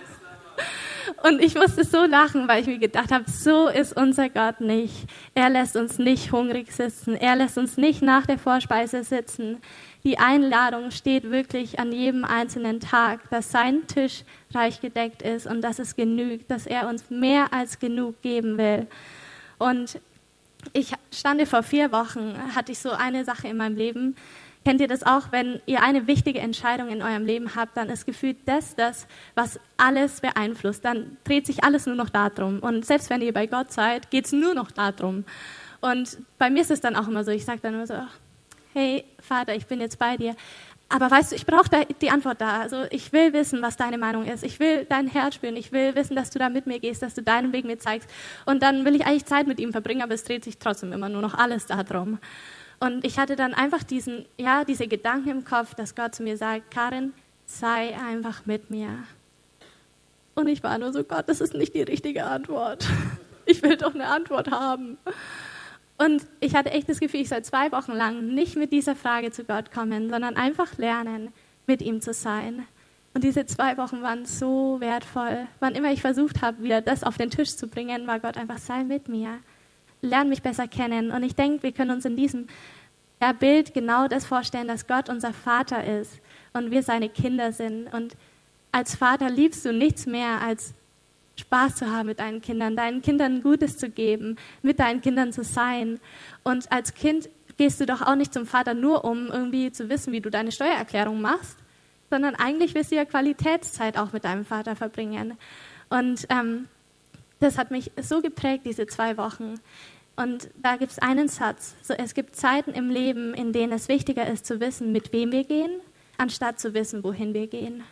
Und 1.24 1.41
ich 1.41 1.55
musste 1.55 1.84
so 1.84 2.05
lachen, 2.05 2.48
weil 2.48 2.62
ich 2.62 2.67
mir 2.67 2.77
gedacht 2.77 3.12
habe, 3.12 3.25
so 3.29 3.69
ist 3.69 3.96
unser 3.98 4.29
Gott 4.29 4.62
nicht. 4.62 4.93
Er 5.34 5.50
lässt 5.50 5.75
uns 5.75 5.98
nicht 5.98 6.31
hungrig 6.31 6.72
sitzen. 6.72 7.15
Er 7.15 7.36
lässt 7.36 7.57
uns 7.57 7.77
nicht 7.77 8.03
nach 8.03 8.27
der 8.27 8.38
Vorspeise 8.38 9.03
sitzen. 9.03 9.57
Die 10.03 10.19
Einladung 10.19 10.91
steht 10.91 11.31
wirklich 11.31 11.79
an 11.79 11.91
jedem 11.91 12.24
einzelnen 12.24 12.79
Tag, 12.79 13.29
dass 13.31 13.51
sein 13.51 13.88
Tisch 13.88 14.24
reich 14.53 14.79
gedeckt 14.79 15.24
ist 15.24 15.48
und 15.48 15.62
dass 15.62 15.79
es 15.79 15.96
genügt, 15.96 16.51
dass 16.51 16.67
er 16.67 16.88
uns 16.88 17.10
mehr 17.10 17.51
als 17.51 17.79
genug 17.79 18.22
geben 18.22 18.57
will. 18.57 18.86
Und 19.57 20.00
ich 20.74 20.93
stande 21.12 21.46
vor 21.46 21.63
vier 21.63 21.91
Wochen, 21.91 22.36
hatte 22.55 22.74
ich 22.74 22.79
so 22.79 22.91
eine 22.91 23.25
Sache 23.25 23.48
in 23.48 23.57
meinem 23.57 23.75
Leben, 23.75 24.15
Kennt 24.67 24.81
ihr 24.81 24.89
das 24.89 25.03
auch, 25.03 25.31
wenn 25.31 25.62
ihr 25.65 25.81
eine 25.81 26.07
wichtige 26.07 26.39
Entscheidung 26.39 26.89
in 26.89 27.01
eurem 27.01 27.25
Leben 27.25 27.55
habt, 27.55 27.77
dann 27.77 27.88
ist 27.88 28.05
gefühlt 28.05 28.36
das 28.47 28.75
das, 28.75 29.07
was 29.33 29.62
alles 29.77 30.19
beeinflusst. 30.19 30.83
Dann 30.83 31.15
dreht 31.24 31.45
sich 31.45 31.63
alles 31.63 31.86
nur 31.86 31.95
noch 31.95 32.09
darum. 32.09 32.59
Und 32.59 32.86
selbst 32.86 33.09
wenn 33.09 33.21
ihr 33.21 33.31
bei 33.31 33.47
Gott 33.47 33.71
seid, 33.71 34.12
geht 34.12 34.25
es 34.25 34.33
nur 34.33 34.55
noch 34.55 34.69
darum. 34.69 35.24
Und 35.79 36.17
bei 36.38 36.50
mir 36.50 36.63
ist 36.63 36.71
es 36.71 36.81
dann 36.81 36.97
auch 36.97 37.07
immer 37.07 37.24
so, 37.24 37.31
ich 37.31 37.45
sage 37.45 37.59
dann 37.62 37.75
immer 37.75 37.88
so, 37.88 37.95
hey 38.74 39.05
Vater, 39.21 39.55
ich 39.55 39.67
bin 39.67 39.79
jetzt 39.79 40.00
bei 40.00 40.17
dir. 40.17 40.36
Aber 40.89 41.09
weißt 41.09 41.31
du, 41.31 41.38
ich 41.38 41.45
brauche 41.45 41.69
die 42.01 42.09
Antwort 42.09 42.41
da. 42.41 42.59
Also 42.59 42.83
ich 42.89 43.13
will 43.13 43.31
wissen, 43.31 43.62
was 43.62 43.77
deine 43.77 43.97
Meinung 43.97 44.25
ist. 44.25 44.43
Ich 44.43 44.59
will 44.59 44.83
dein 44.83 45.07
Herz 45.07 45.36
spüren. 45.36 45.55
Ich 45.55 45.71
will 45.71 45.95
wissen, 45.95 46.13
dass 46.13 46.29
du 46.29 46.39
da 46.39 46.50
mit 46.50 46.67
mir 46.67 46.81
gehst, 46.81 47.01
dass 47.01 47.13
du 47.13 47.21
deinen 47.21 47.53
Weg 47.53 47.63
mir 47.63 47.79
zeigst. 47.79 48.09
Und 48.45 48.63
dann 48.63 48.83
will 48.83 48.97
ich 48.97 49.05
eigentlich 49.05 49.27
Zeit 49.27 49.47
mit 49.47 49.62
ihm 49.62 49.71
verbringen, 49.71 50.01
aber 50.01 50.13
es 50.13 50.25
dreht 50.25 50.43
sich 50.43 50.57
trotzdem 50.57 50.91
immer 50.91 51.07
nur 51.07 51.21
noch 51.21 51.36
alles 51.36 51.67
darum. 51.67 52.19
Und 52.79 53.05
ich 53.05 53.17
hatte 53.17 53.36
dann 53.36 53.53
einfach 53.53 53.84
diesen, 53.84 54.25
ja, 54.38 54.63
diese 54.63 54.88
Gedanken 54.88 55.29
im 55.29 55.46
Kopf, 55.46 55.74
dass 55.74 55.96
Gott 55.96 56.13
zu 56.13 56.24
mir 56.24 56.38
sagt, 56.38 56.72
Karin, 56.72 57.13
sei 57.46 57.98
einfach 57.98 58.46
mit 58.46 58.69
mir. 58.69 58.89
Und 60.36 60.48
ich 60.48 60.62
war 60.62 60.77
nur 60.77 60.93
so, 60.93 61.03
Gott, 61.03 61.27
das 61.27 61.41
ist 61.41 61.55
nicht 61.55 61.74
die 61.74 61.81
richtige 61.84 62.25
Antwort. 62.25 62.88
Ich 63.50 63.63
will 63.63 63.77
doch 63.77 63.96
eine 63.96 64.07
Antwort 64.07 64.51
haben. 64.51 64.98
Und 65.98 66.27
ich 66.41 66.53
hatte 66.53 66.72
echt 66.72 66.89
das 66.89 67.00
Gefühl, 67.00 67.22
ich 67.22 67.29
soll 67.29 67.43
zwei 67.43 67.72
Wochen 67.72 67.93
lang 67.93 68.27
nicht 68.36 68.57
mit 68.57 68.74
dieser 68.74 68.93
Frage 68.93 69.31
zu 69.31 69.46
Gott 69.46 69.72
kommen, 69.72 70.10
sondern 70.10 70.36
einfach 70.36 70.77
lernen, 70.77 71.29
mit 71.65 71.81
ihm 71.81 72.01
zu 72.01 72.12
sein. 72.12 72.67
Und 73.13 73.24
diese 73.24 73.46
zwei 73.46 73.77
Wochen 73.77 74.01
waren 74.01 74.25
so 74.25 74.81
wertvoll. 74.81 75.48
Wann 75.62 75.75
immer 75.75 75.93
ich 75.93 76.01
versucht 76.01 76.41
habe, 76.41 76.62
wieder 76.62 76.81
das 76.81 77.05
auf 77.05 77.17
den 77.17 77.29
Tisch 77.29 77.55
zu 77.55 77.69
bringen, 77.69 78.05
war 78.05 78.19
Gott 78.19 78.36
einfach, 78.36 78.57
sei 78.57 78.84
mit 78.84 79.07
mir 79.07 79.39
lerne 80.01 80.30
mich 80.30 80.42
besser 80.42 80.68
kennen. 80.68 81.12
Und 81.12 81.24
ich 81.24 81.36
denke, 81.36 81.63
wir 81.63 81.72
können 81.72 81.92
uns 81.92 82.06
in 82.06 82.16
diesem 82.16 82.48
Bild 83.39 83.74
genau 83.74 84.08
das 84.08 84.25
vorstellen, 84.25 84.68
dass 84.68 84.88
Gott 84.88 85.10
unser 85.10 85.34
Vater 85.34 85.84
ist 85.84 86.20
und 86.54 86.72
wir 86.72 86.84
seine 86.84 87.10
Kinder 87.10 87.51
sind. 87.51 87.92
Und 87.94 88.16
als 88.72 88.96
Vater 88.96 89.30
liebst 89.30 89.66
du 89.66 89.74
nichts 89.74 90.06
mehr, 90.06 90.42
als 90.42 90.74
Spaß 91.39 91.75
zu 91.75 91.92
haben 91.92 92.08
mit 92.08 92.20
deinen 92.20 92.42
Kindern, 92.42 92.75
deinen 92.75 93.01
Kindern 93.01 93.42
Gutes 93.42 93.77
zu 93.77 93.89
geben, 93.89 94.38
mit 94.62 94.80
deinen 94.80 95.01
Kindern 95.01 95.32
zu 95.34 95.44
sein. 95.44 96.00
Und 96.44 96.72
als 96.72 96.94
Kind 96.94 97.30
gehst 97.58 97.80
du 97.80 97.86
doch 97.86 98.01
auch 98.01 98.16
nicht 98.16 98.34
zum 98.34 98.46
Vater 98.46 98.74
nur, 98.74 99.06
um 99.06 99.27
irgendwie 99.27 99.72
zu 99.72 99.89
wissen, 99.89 100.13
wie 100.13 100.22
du 100.22 100.30
deine 100.30 100.51
Steuererklärung 100.51 101.22
machst, 101.22 101.58
sondern 102.10 102.36
eigentlich 102.36 102.74
willst 102.75 102.92
du 102.92 102.96
ja 102.96 103.06
Qualitätszeit 103.06 103.98
auch 103.98 104.13
mit 104.13 104.24
deinem 104.24 104.46
Vater 104.46 104.75
verbringen. 104.75 105.38
Und 105.89 106.25
ähm, 106.30 106.68
das 107.39 107.58
hat 107.58 107.72
mich 107.72 107.91
so 108.01 108.22
geprägt, 108.22 108.65
diese 108.65 108.88
zwei 108.88 109.17
Wochen. 109.17 109.56
Und 110.15 110.50
da 110.62 110.77
gibt 110.77 110.91
es 110.91 111.00
einen 111.00 111.27
Satz. 111.27 111.75
So, 111.84 111.94
es 111.94 112.13
gibt 112.13 112.36
Zeiten 112.36 112.72
im 112.72 112.89
Leben, 112.89 113.34
in 113.34 113.53
denen 113.53 113.72
es 113.72 113.88
wichtiger 113.88 114.27
ist 114.27 114.46
zu 114.46 114.60
wissen, 114.60 114.91
mit 114.91 115.13
wem 115.13 115.32
wir 115.32 115.44
gehen, 115.44 115.72
anstatt 116.17 116.60
zu 116.60 116.74
wissen, 116.74 117.03
wohin 117.03 117.34
wir 117.34 117.48
gehen. 117.48 117.84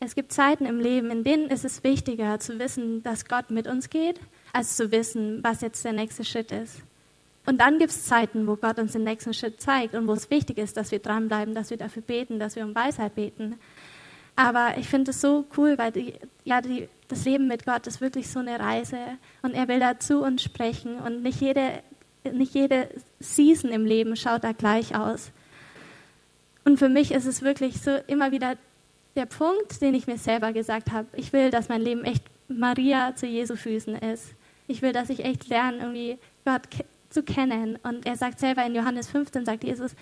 Es 0.00 0.14
gibt 0.14 0.32
Zeiten 0.32 0.64
im 0.64 0.78
Leben, 0.78 1.10
in 1.10 1.24
denen 1.24 1.48
ist 1.48 1.64
es 1.64 1.82
wichtiger 1.82 2.38
zu 2.38 2.60
wissen, 2.60 3.02
dass 3.02 3.24
Gott 3.24 3.50
mit 3.50 3.66
uns 3.66 3.90
geht, 3.90 4.20
als 4.52 4.76
zu 4.76 4.92
wissen, 4.92 5.42
was 5.42 5.60
jetzt 5.60 5.84
der 5.84 5.92
nächste 5.92 6.24
Schritt 6.24 6.52
ist. 6.52 6.82
Und 7.46 7.60
dann 7.60 7.78
gibt 7.78 7.90
es 7.90 8.04
Zeiten, 8.04 8.46
wo 8.46 8.54
Gott 8.54 8.78
uns 8.78 8.92
den 8.92 9.02
nächsten 9.02 9.34
Schritt 9.34 9.60
zeigt 9.60 9.94
und 9.94 10.06
wo 10.06 10.12
es 10.12 10.30
wichtig 10.30 10.58
ist, 10.58 10.76
dass 10.76 10.92
wir 10.92 11.00
dranbleiben, 11.00 11.54
dass 11.54 11.70
wir 11.70 11.78
dafür 11.78 12.02
beten, 12.02 12.38
dass 12.38 12.54
wir 12.54 12.64
um 12.64 12.74
Weisheit 12.74 13.16
beten. 13.16 13.58
Aber 14.36 14.78
ich 14.78 14.86
finde 14.86 15.10
es 15.10 15.20
so 15.20 15.46
cool, 15.56 15.76
weil 15.78 15.90
die, 15.90 16.14
ja, 16.44 16.60
die, 16.60 16.88
das 17.08 17.24
Leben 17.24 17.48
mit 17.48 17.64
Gott 17.64 17.86
ist 17.86 18.00
wirklich 18.00 18.28
so 18.28 18.38
eine 18.38 18.60
Reise 18.60 18.98
und 19.42 19.54
er 19.54 19.66
will 19.68 19.80
da 19.80 19.98
zu 19.98 20.22
uns 20.22 20.42
sprechen 20.42 20.98
und 20.98 21.22
nicht 21.22 21.40
jede, 21.40 21.82
nicht 22.30 22.54
jede 22.54 22.88
Season 23.18 23.70
im 23.70 23.86
Leben 23.86 24.14
schaut 24.14 24.44
da 24.44 24.52
gleich 24.52 24.94
aus. 24.94 25.32
Und 26.64 26.78
für 26.78 26.90
mich 26.90 27.12
ist 27.12 27.26
es 27.26 27.40
wirklich 27.42 27.80
so 27.80 27.96
immer 28.06 28.30
wieder 28.30 28.56
der 29.16 29.24
Punkt, 29.24 29.80
den 29.80 29.94
ich 29.94 30.06
mir 30.06 30.18
selber 30.18 30.52
gesagt 30.52 30.92
habe. 30.92 31.08
Ich 31.14 31.32
will, 31.32 31.50
dass 31.50 31.70
mein 31.70 31.80
Leben 31.80 32.04
echt 32.04 32.22
Maria 32.46 33.16
zu 33.16 33.26
Jesu 33.26 33.56
Füßen 33.56 33.96
ist. 33.96 34.34
Ich 34.66 34.82
will, 34.82 34.92
dass 34.92 35.08
ich 35.08 35.24
echt 35.24 35.48
lerne, 35.48 35.78
irgendwie 35.78 36.18
Gott 36.44 36.62
zu 37.08 37.22
kennen. 37.22 37.76
Und 37.82 38.04
er 38.06 38.16
sagt 38.16 38.38
selber 38.38 38.66
in 38.66 38.74
Johannes 38.74 39.08
15, 39.08 39.46
sagt 39.46 39.64
Jesus, 39.64 39.92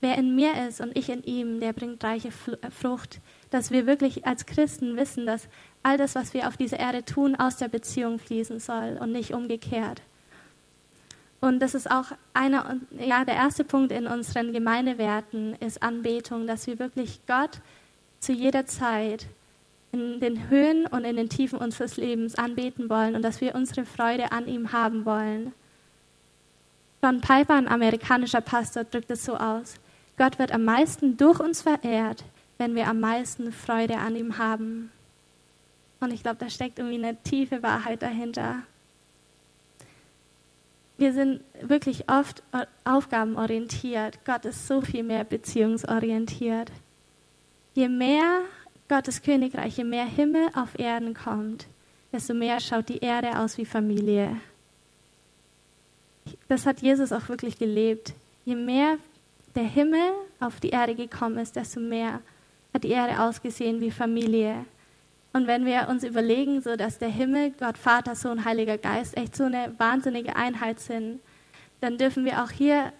wer 0.00 0.16
in 0.16 0.34
mir 0.34 0.66
ist 0.66 0.80
und 0.80 0.96
ich 0.96 1.10
in 1.10 1.22
ihm, 1.24 1.60
der 1.60 1.74
bringt 1.74 2.02
reiche 2.02 2.30
Frucht 2.30 3.20
dass 3.52 3.70
wir 3.70 3.86
wirklich 3.86 4.26
als 4.26 4.46
Christen 4.46 4.96
wissen, 4.96 5.26
dass 5.26 5.46
all 5.82 5.98
das, 5.98 6.14
was 6.14 6.34
wir 6.34 6.48
auf 6.48 6.56
dieser 6.56 6.78
Erde 6.78 7.04
tun, 7.04 7.34
aus 7.36 7.56
der 7.56 7.68
Beziehung 7.68 8.18
fließen 8.18 8.60
soll 8.60 8.98
und 9.00 9.12
nicht 9.12 9.32
umgekehrt. 9.32 10.02
Und 11.40 11.58
das 11.58 11.74
ist 11.74 11.90
auch 11.90 12.06
einer, 12.34 12.76
ja, 12.98 13.24
der 13.24 13.34
erste 13.34 13.64
Punkt 13.64 13.90
in 13.90 14.06
unseren 14.06 14.52
Gemeindewerten 14.52 15.56
ist 15.56 15.82
Anbetung, 15.82 16.46
dass 16.46 16.68
wir 16.68 16.78
wirklich 16.78 17.20
Gott 17.26 17.58
zu 18.20 18.32
jeder 18.32 18.66
Zeit 18.66 19.26
in 19.90 20.20
den 20.20 20.48
Höhen 20.48 20.86
und 20.86 21.04
in 21.04 21.16
den 21.16 21.28
Tiefen 21.28 21.58
unseres 21.58 21.96
Lebens 21.96 22.36
anbeten 22.36 22.88
wollen 22.88 23.16
und 23.16 23.22
dass 23.22 23.40
wir 23.40 23.56
unsere 23.56 23.84
Freude 23.84 24.30
an 24.30 24.46
ihm 24.46 24.72
haben 24.72 25.04
wollen. 25.04 25.52
John 27.02 27.20
Piper, 27.20 27.54
ein 27.54 27.66
amerikanischer 27.66 28.40
Pastor, 28.40 28.84
drückt 28.84 29.10
es 29.10 29.24
so 29.24 29.36
aus. 29.36 29.74
Gott 30.16 30.38
wird 30.38 30.52
am 30.52 30.64
meisten 30.64 31.16
durch 31.16 31.40
uns 31.40 31.62
verehrt, 31.62 32.24
wenn 32.58 32.76
wir 32.76 32.86
am 32.86 33.00
meisten 33.00 33.50
Freude 33.50 33.98
an 33.98 34.14
ihm 34.14 34.38
haben. 34.38 34.92
Und 36.02 36.12
ich 36.12 36.22
glaube, 36.22 36.38
da 36.38 36.50
steckt 36.50 36.80
irgendwie 36.80 36.98
eine 36.98 37.16
tiefe 37.22 37.62
Wahrheit 37.62 38.02
dahinter. 38.02 38.62
Wir 40.98 41.12
sind 41.12 41.42
wirklich 41.60 42.10
oft 42.10 42.42
aufgabenorientiert. 42.84 44.24
Gott 44.24 44.44
ist 44.44 44.66
so 44.66 44.80
viel 44.80 45.04
mehr 45.04 45.22
beziehungsorientiert. 45.22 46.72
Je 47.74 47.88
mehr 47.88 48.40
Gottes 48.88 49.22
Königreich, 49.22 49.78
je 49.78 49.84
mehr 49.84 50.04
Himmel 50.04 50.48
auf 50.54 50.78
Erden 50.78 51.14
kommt, 51.14 51.68
desto 52.12 52.34
mehr 52.34 52.58
schaut 52.58 52.88
die 52.88 52.98
Erde 52.98 53.38
aus 53.38 53.56
wie 53.56 53.64
Familie. 53.64 54.36
Das 56.48 56.66
hat 56.66 56.82
Jesus 56.82 57.12
auch 57.12 57.28
wirklich 57.28 57.58
gelebt. 57.58 58.12
Je 58.44 58.56
mehr 58.56 58.98
der 59.54 59.64
Himmel 59.64 60.12
auf 60.40 60.58
die 60.58 60.70
Erde 60.70 60.96
gekommen 60.96 61.38
ist, 61.38 61.54
desto 61.54 61.78
mehr 61.78 62.20
hat 62.74 62.82
die 62.82 62.90
Erde 62.90 63.20
ausgesehen 63.20 63.80
wie 63.80 63.92
Familie. 63.92 64.64
Und 65.32 65.46
wenn 65.46 65.64
wir 65.64 65.88
uns 65.88 66.04
überlegen, 66.04 66.60
so 66.60 66.76
dass 66.76 66.98
der 66.98 67.08
Himmel, 67.08 67.52
Gott, 67.58 67.78
Vater, 67.78 68.14
Sohn, 68.14 68.44
Heiliger 68.44 68.78
Geist 68.78 69.16
echt 69.16 69.34
so 69.34 69.44
eine 69.44 69.74
wahnsinnige 69.78 70.36
Einheit 70.36 70.80
sind, 70.80 71.20
dann 71.80 71.98
dürfen 71.98 72.24
wir 72.24 72.44
auch 72.44 72.50
hier 72.50 72.92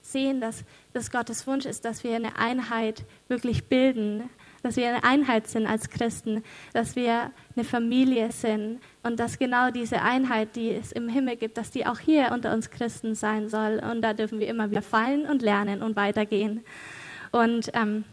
sehen, 0.00 0.40
dass 0.40 0.64
das 0.92 1.10
Gottes 1.10 1.46
Wunsch 1.46 1.66
ist, 1.66 1.84
dass 1.84 2.04
wir 2.04 2.16
eine 2.16 2.36
Einheit 2.36 3.04
wirklich 3.28 3.64
bilden, 3.64 4.30
dass 4.62 4.76
wir 4.76 4.88
eine 4.88 5.04
Einheit 5.04 5.46
sind 5.48 5.66
als 5.66 5.88
Christen, 5.90 6.42
dass 6.72 6.96
wir 6.96 7.32
eine 7.56 7.64
Familie 7.64 8.30
sind 8.30 8.80
und 9.02 9.18
dass 9.18 9.38
genau 9.38 9.70
diese 9.70 10.02
Einheit, 10.02 10.54
die 10.56 10.70
es 10.70 10.92
im 10.92 11.08
Himmel 11.08 11.36
gibt, 11.36 11.56
dass 11.56 11.70
die 11.70 11.86
auch 11.86 11.98
hier 11.98 12.30
unter 12.32 12.52
uns 12.52 12.70
Christen 12.70 13.14
sein 13.14 13.48
soll. 13.48 13.80
Und 13.90 14.02
da 14.02 14.12
dürfen 14.12 14.38
wir 14.38 14.48
immer 14.48 14.70
wieder 14.70 14.82
fallen 14.82 15.26
und 15.26 15.42
lernen 15.42 15.82
und 15.82 15.96
weitergehen. 15.96 16.62
Und 17.32 17.70
ähm, 17.74 18.04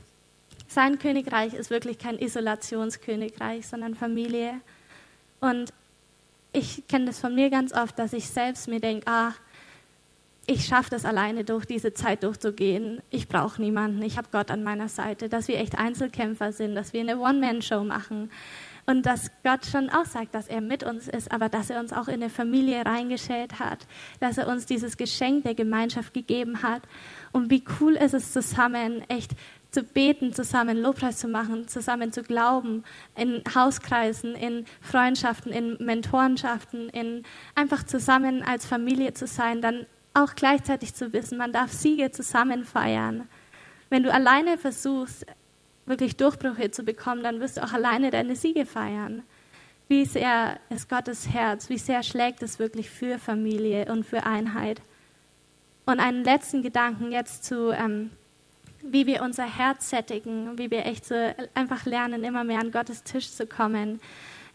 sein 0.68 1.00
Königreich 1.00 1.54
ist 1.54 1.70
wirklich 1.70 1.98
kein 1.98 2.18
Isolationskönigreich, 2.18 3.68
sondern 3.68 3.96
Familie. 3.96 4.60
Und 5.40 5.74
ich 6.54 6.88
kenne 6.88 7.06
das 7.06 7.20
von 7.20 7.36
mir 7.36 7.50
ganz 7.50 7.74
oft, 7.74 7.98
dass 8.00 8.14
ich 8.14 8.28
selbst 8.28 8.68
mir 8.68 8.80
denke, 8.80 9.08
ah, 9.08 9.34
ich 10.50 10.66
schaffe 10.66 10.90
das 10.90 11.04
alleine 11.04 11.44
durch 11.44 11.66
diese 11.66 11.94
Zeit 11.94 12.24
durchzugehen. 12.24 13.02
Ich 13.10 13.28
brauche 13.28 13.62
niemanden. 13.62 14.02
Ich 14.02 14.18
habe 14.18 14.30
Gott 14.32 14.50
an 14.50 14.64
meiner 14.64 14.88
Seite. 14.88 15.28
Dass 15.28 15.50
wir 15.50 15.60
echt 15.60 15.78
Einzelkämpfer 15.78 16.54
sind, 16.54 16.74
dass 16.74 16.94
wir 16.94 17.02
eine 17.02 17.20
One-Man-Show 17.20 17.84
machen. 17.84 18.32
Und 18.86 19.06
dass 19.06 19.30
Gott 19.44 19.66
schon 19.66 19.90
auch 19.90 20.06
sagt, 20.06 20.34
dass 20.34 20.48
er 20.48 20.62
mit 20.62 20.84
uns 20.84 21.10
ist, 21.10 21.34
aber 21.34 21.50
dass 21.50 21.70
er 21.70 21.82
uns 21.82 21.92
auch 21.92 22.08
in 22.08 22.16
eine 22.16 22.30
Familie 22.30 22.86
reingestellt 22.86 23.60
hat, 23.60 23.86
dass 24.22 24.38
er 24.38 24.48
uns 24.48 24.66
dieses 24.66 24.96
Geschenk 24.96 25.44
der 25.44 25.56
Gemeinschaft 25.56 26.14
gegeben 26.14 26.64
hat. 26.64 26.84
Und 27.34 27.52
wie 27.52 27.66
cool 27.82 27.98
ist 27.98 28.14
es 28.14 28.32
zusammen, 28.32 29.04
echt 29.10 29.32
zu 29.72 29.84
beten, 29.84 30.34
zusammen 30.34 30.78
Lobpreis 30.82 31.18
zu 31.18 31.28
machen, 31.28 31.68
zusammen 31.68 32.12
zu 32.12 32.24
glauben, 32.24 32.84
in 33.16 33.44
Hauskreisen, 33.54 34.36
in 34.36 34.66
Freundschaften, 34.82 35.52
in 35.52 35.78
Mentorenschaften, 35.80 36.90
in 36.90 37.24
einfach 37.56 37.84
zusammen 37.84 38.44
als 38.44 38.66
Familie 38.66 39.14
zu 39.14 39.28
sein, 39.28 39.62
dann 39.62 39.86
auch 40.14 40.36
gleichzeitig 40.36 40.96
zu 40.96 41.14
wissen, 41.14 41.38
man 41.38 41.54
darf 41.54 41.72
Siege 41.72 42.12
zusammen 42.12 42.66
feiern. 42.66 43.28
Wenn 43.90 44.04
du 44.04 44.12
alleine 44.12 44.58
versuchst, 44.58 45.26
wirklich 45.86 46.18
Durchbrüche 46.18 46.72
zu 46.72 46.84
bekommen, 46.84 47.24
dann 47.24 47.40
wirst 47.40 47.58
du 47.58 47.64
auch 47.64 47.74
alleine 47.74 48.12
deine 48.12 48.36
Siege 48.36 48.66
feiern. 48.66 49.24
Wie 49.88 50.06
sehr 50.06 50.60
ist 50.70 50.90
Gottes 50.90 51.30
Herz, 51.30 51.70
wie 51.70 51.78
sehr 51.78 52.04
schlägt 52.04 52.44
es 52.44 52.60
wirklich 52.60 52.90
für 52.90 53.20
Familie 53.20 53.86
und 53.92 54.06
für 54.06 54.26
Einheit. 54.26 54.82
Und 55.86 56.02
einen 56.02 56.26
letzten 56.26 56.62
Gedanken 56.62 57.14
jetzt 57.14 57.46
zu, 57.46 57.72
ähm, 57.72 58.12
wie 58.92 59.06
wir 59.06 59.22
unser 59.22 59.46
Herz 59.46 59.90
sättigen, 59.90 60.58
wie 60.58 60.72
wir 60.72 60.86
echt 60.86 61.06
so 61.06 61.16
einfach 61.54 61.86
lernen, 61.86 62.24
immer 62.24 62.44
mehr 62.44 62.60
an 62.60 62.72
Gottes 62.72 63.04
Tisch 63.04 63.32
zu 63.32 63.46
kommen 63.46 64.00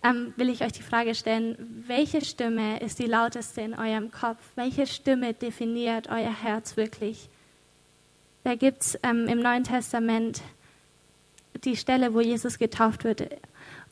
ähm, 0.02 0.32
will 0.36 0.48
ich 0.48 0.62
euch 0.62 0.72
die 0.72 0.82
Frage 0.82 1.14
stellen, 1.14 1.84
welche 1.86 2.24
Stimme 2.24 2.80
ist 2.80 2.98
die 2.98 3.06
lauteste 3.06 3.60
in 3.60 3.74
eurem 3.74 4.10
Kopf? 4.10 4.38
Welche 4.56 4.86
Stimme 4.86 5.32
definiert 5.32 6.08
euer 6.08 6.42
Herz 6.42 6.76
wirklich? 6.76 7.28
Da 8.44 8.56
gibt 8.56 8.82
es 8.82 8.98
ähm, 9.02 9.28
im 9.28 9.40
Neuen 9.40 9.64
Testament 9.64 10.42
die 11.64 11.76
Stelle, 11.76 12.14
wo 12.14 12.20
Jesus 12.20 12.58
getauft 12.58 13.04
wird. 13.04 13.28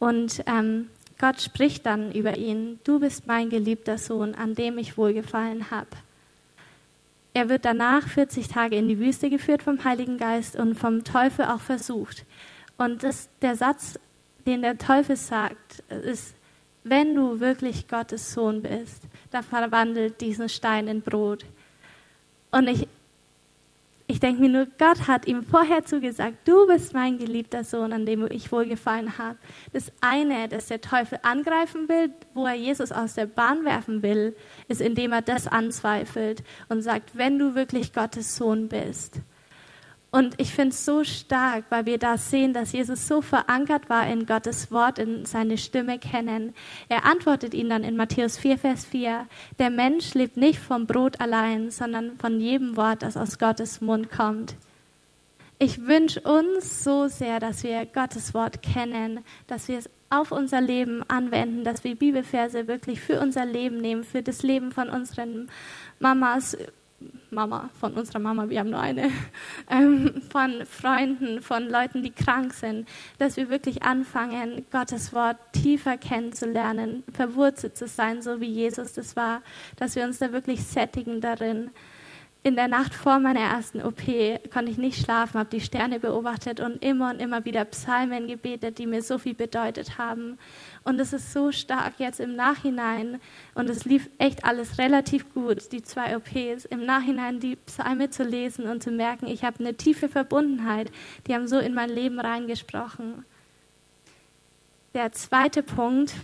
Und 0.01 0.43
ähm, 0.47 0.89
Gott 1.19 1.41
spricht 1.41 1.87
dann 1.87 2.11
über 2.13 2.37
ihn, 2.37 2.81
du 2.83 2.99
bist 2.99 3.27
mein 3.27 3.51
geliebter 3.51 3.99
Sohn, 3.99 4.35
an 4.35 4.55
dem 4.55 4.79
ich 4.79 4.97
wohlgefallen 4.97 5.71
habe. 5.71 5.91
Er 7.33 7.49
wird 7.49 7.65
danach 7.65 8.09
40 8.09 8.49
Tage 8.49 8.77
in 8.77 8.89
die 8.89 8.99
Wüste 8.99 9.31
geführt 9.31 9.63
vom 9.63 9.85
Heiligen 9.85 10.19
Geist 10.19 10.57
und 10.57 10.75
vom 10.75 11.05
Teufel 11.05 11.45
auch 11.45 11.61
versucht. 11.61 12.25
Und 12.77 13.03
das, 13.03 13.29
der 13.41 13.57
Satz 13.57 13.99
den 14.47 14.63
der 14.63 14.79
Teufel 14.79 15.17
sagt, 15.17 15.81
ist, 15.89 16.35
wenn 16.83 17.15
du 17.15 17.41
wirklich 17.41 17.89
Gottes 17.89 18.33
Sohn 18.33 18.63
bist, 18.63 19.03
dann 19.31 19.43
verwandelt 19.43 20.21
diesen 20.21 20.49
Stein 20.49 20.89
in 20.89 21.03
Brot. 21.03 21.45
Und 22.51 22.69
ich, 22.69 22.89
ich 24.11 24.19
denke 24.19 24.41
mir 24.41 24.49
nur, 24.49 24.67
Gott 24.77 25.07
hat 25.07 25.29
ihm 25.29 25.45
vorher 25.45 25.85
zugesagt, 25.85 26.37
du 26.45 26.67
bist 26.67 26.95
mein 26.95 27.19
geliebter 27.19 27.63
Sohn, 27.63 27.93
an 27.93 28.07
dem 28.07 28.27
ich 28.29 28.51
wohlgefallen 28.51 29.19
habe. 29.19 29.39
Das 29.73 29.93
eine, 30.01 30.49
das 30.49 30.67
der 30.67 30.81
Teufel 30.81 31.21
angreifen 31.23 31.89
will, 31.89 32.13
wo 32.35 32.45
er 32.45 32.55
Jesus 32.55 32.91
aus 32.91 33.15
der 33.15 33.27
Bahn 33.27 33.65
werfen 33.65 34.03
will, 34.03 34.35
ist, 34.67 34.81
indem 34.81 35.13
er 35.13 35.23
das 35.23 35.47
anzweifelt 35.47 36.43
und 36.69 36.83
sagt, 36.83 37.17
wenn 37.17 37.39
du 37.39 37.55
wirklich 37.55 37.93
Gottes 37.93 38.35
Sohn 38.35 38.69
bist, 38.69 39.21
und 40.13 40.35
ich 40.41 40.53
finde 40.53 40.71
es 40.71 40.85
so 40.85 41.05
stark, 41.05 41.65
weil 41.69 41.87
wir 41.87 41.99
da 41.99 42.19
sehen, 42.19 42.53
dass 42.53 42.73
Jesus 42.73 43.07
so 43.07 43.23
verankert 43.23 43.89
war 43.89 44.09
in 44.09 44.27
Gottes 44.27 44.73
Wort, 44.73 44.99
in 44.99 45.25
seine 45.25 45.57
Stimme 45.57 46.01
kennen. 46.01 46.53
Er 46.89 47.05
antwortet 47.05 47.55
ihnen 47.55 47.71
dann 47.71 47.85
in 47.85 47.97
Matthäus 47.97 48.37
4, 48.37 48.59
Vers 48.59 48.85
4, 48.87 49.27
der 49.61 49.71
Mensch 49.71 50.15
lebt 50.15 50.37
nicht 50.37 50.59
vom 50.59 50.87
Brot 50.87 51.21
allein, 51.21 51.71
sondern 51.71 52.17
von 52.19 52.41
jedem 52.41 52.77
Wort, 52.77 53.03
das 53.03 53.17
aus 53.17 53.39
Gottes 53.39 53.81
Mund 53.81 54.11
kommt. 54.11 54.57
Ich 55.61 55.87
wünsche 55.87 56.21
uns 56.23 56.83
so 56.83 57.07
sehr, 57.07 57.39
dass 57.39 57.63
wir 57.63 57.87
Gottes 57.87 58.35
Wort 58.35 58.63
kennen, 58.63 59.21
dass 59.47 59.69
wir 59.69 59.79
es 59.79 59.91
auf 60.09 60.33
unser 60.33 60.61
Leben 60.61 61.05
anwenden, 61.09 61.63
dass 61.63 61.85
wir 61.85 61.95
Bibelverse 61.95 62.67
wirklich 62.67 63.01
für 63.01 63.21
unser 63.21 63.45
Leben 63.45 63.77
nehmen, 63.77 64.03
für 64.03 64.23
das 64.23 64.43
Leben 64.43 64.73
von 64.73 64.89
unseren 64.89 65.49
Mamas, 66.01 66.57
Mama, 67.31 67.71
von 67.79 67.95
unserer 67.95 68.19
Mama, 68.19 68.49
wir 68.49 68.61
haben 68.61 68.71
nur 68.71 68.81
eine, 68.81 69.11
ähm, 69.71 70.23
von 70.31 70.67
Freunden, 70.67 71.41
von 71.41 71.69
Leuten, 71.69 72.03
die 72.03 72.11
krank 72.11 72.53
sind, 72.53 72.89
dass 73.19 73.37
wir 73.37 73.49
wirklich 73.49 73.83
anfangen, 73.83 74.67
Gottes 74.71 75.13
Wort 75.13 75.37
tiefer 75.53 75.97
kennenzulernen, 75.97 77.05
verwurzelt 77.13 77.77
zu 77.77 77.87
sein, 77.87 78.23
so 78.23 78.41
wie 78.41 78.51
Jesus 78.51 78.93
das 78.93 79.17
war, 79.17 79.43
dass 79.77 79.97
wir 79.97 80.05
uns 80.05 80.19
da 80.19 80.33
wirklich 80.33 80.63
sättigen 80.63 81.21
darin, 81.21 81.71
in 82.43 82.57
der 82.57 82.69
Nacht 82.69 82.95
vor 82.95 83.19
meiner 83.19 83.41
ersten 83.41 83.83
OP 83.83 84.01
konnte 84.51 84.71
ich 84.71 84.79
nicht 84.79 85.05
schlafen, 85.05 85.39
habe 85.39 85.51
die 85.51 85.61
Sterne 85.61 86.01
beobachtet 86.01 86.59
und 86.59 86.83
immer 86.83 87.11
und 87.11 87.21
immer 87.21 87.45
wieder 87.45 87.67
Psalmen 87.67 88.29
gebetet, 88.29 88.79
die 88.79 88.87
mir 88.87 89.03
so 89.03 89.19
viel 89.19 89.35
bedeutet 89.35 89.99
haben. 89.99 90.39
Und 90.83 90.99
es 91.01 91.13
ist 91.13 91.35
so 91.35 91.53
stark 91.53 91.95
jetzt 91.99 92.19
im 92.19 92.37
Nachhinein 92.37 93.21
und 93.55 93.69
es 93.69 93.85
lief 93.85 94.09
echt 94.17 94.45
alles 94.45 94.79
relativ 94.79 95.35
gut, 95.35 95.71
die 95.73 95.83
zwei 95.83 96.17
OPs, 96.17 96.65
im 96.65 96.87
Nachhinein 96.87 97.41
die 97.41 97.57
Psalme 97.57 98.09
zu 98.09 98.23
lesen 98.23 98.65
und 98.67 98.83
zu 98.83 98.91
merken, 98.91 99.27
ich 99.27 99.45
habe 99.45 99.61
eine 99.61 99.75
tiefe 99.75 100.09
Verbundenheit, 100.09 100.91
die 101.27 101.35
haben 101.35 101.47
so 101.47 101.59
in 101.59 101.75
mein 101.75 101.91
Leben 101.91 102.19
reingesprochen. 102.19 103.27
Der 104.95 105.13
zweite 105.13 105.63
Punkt, 105.63 106.15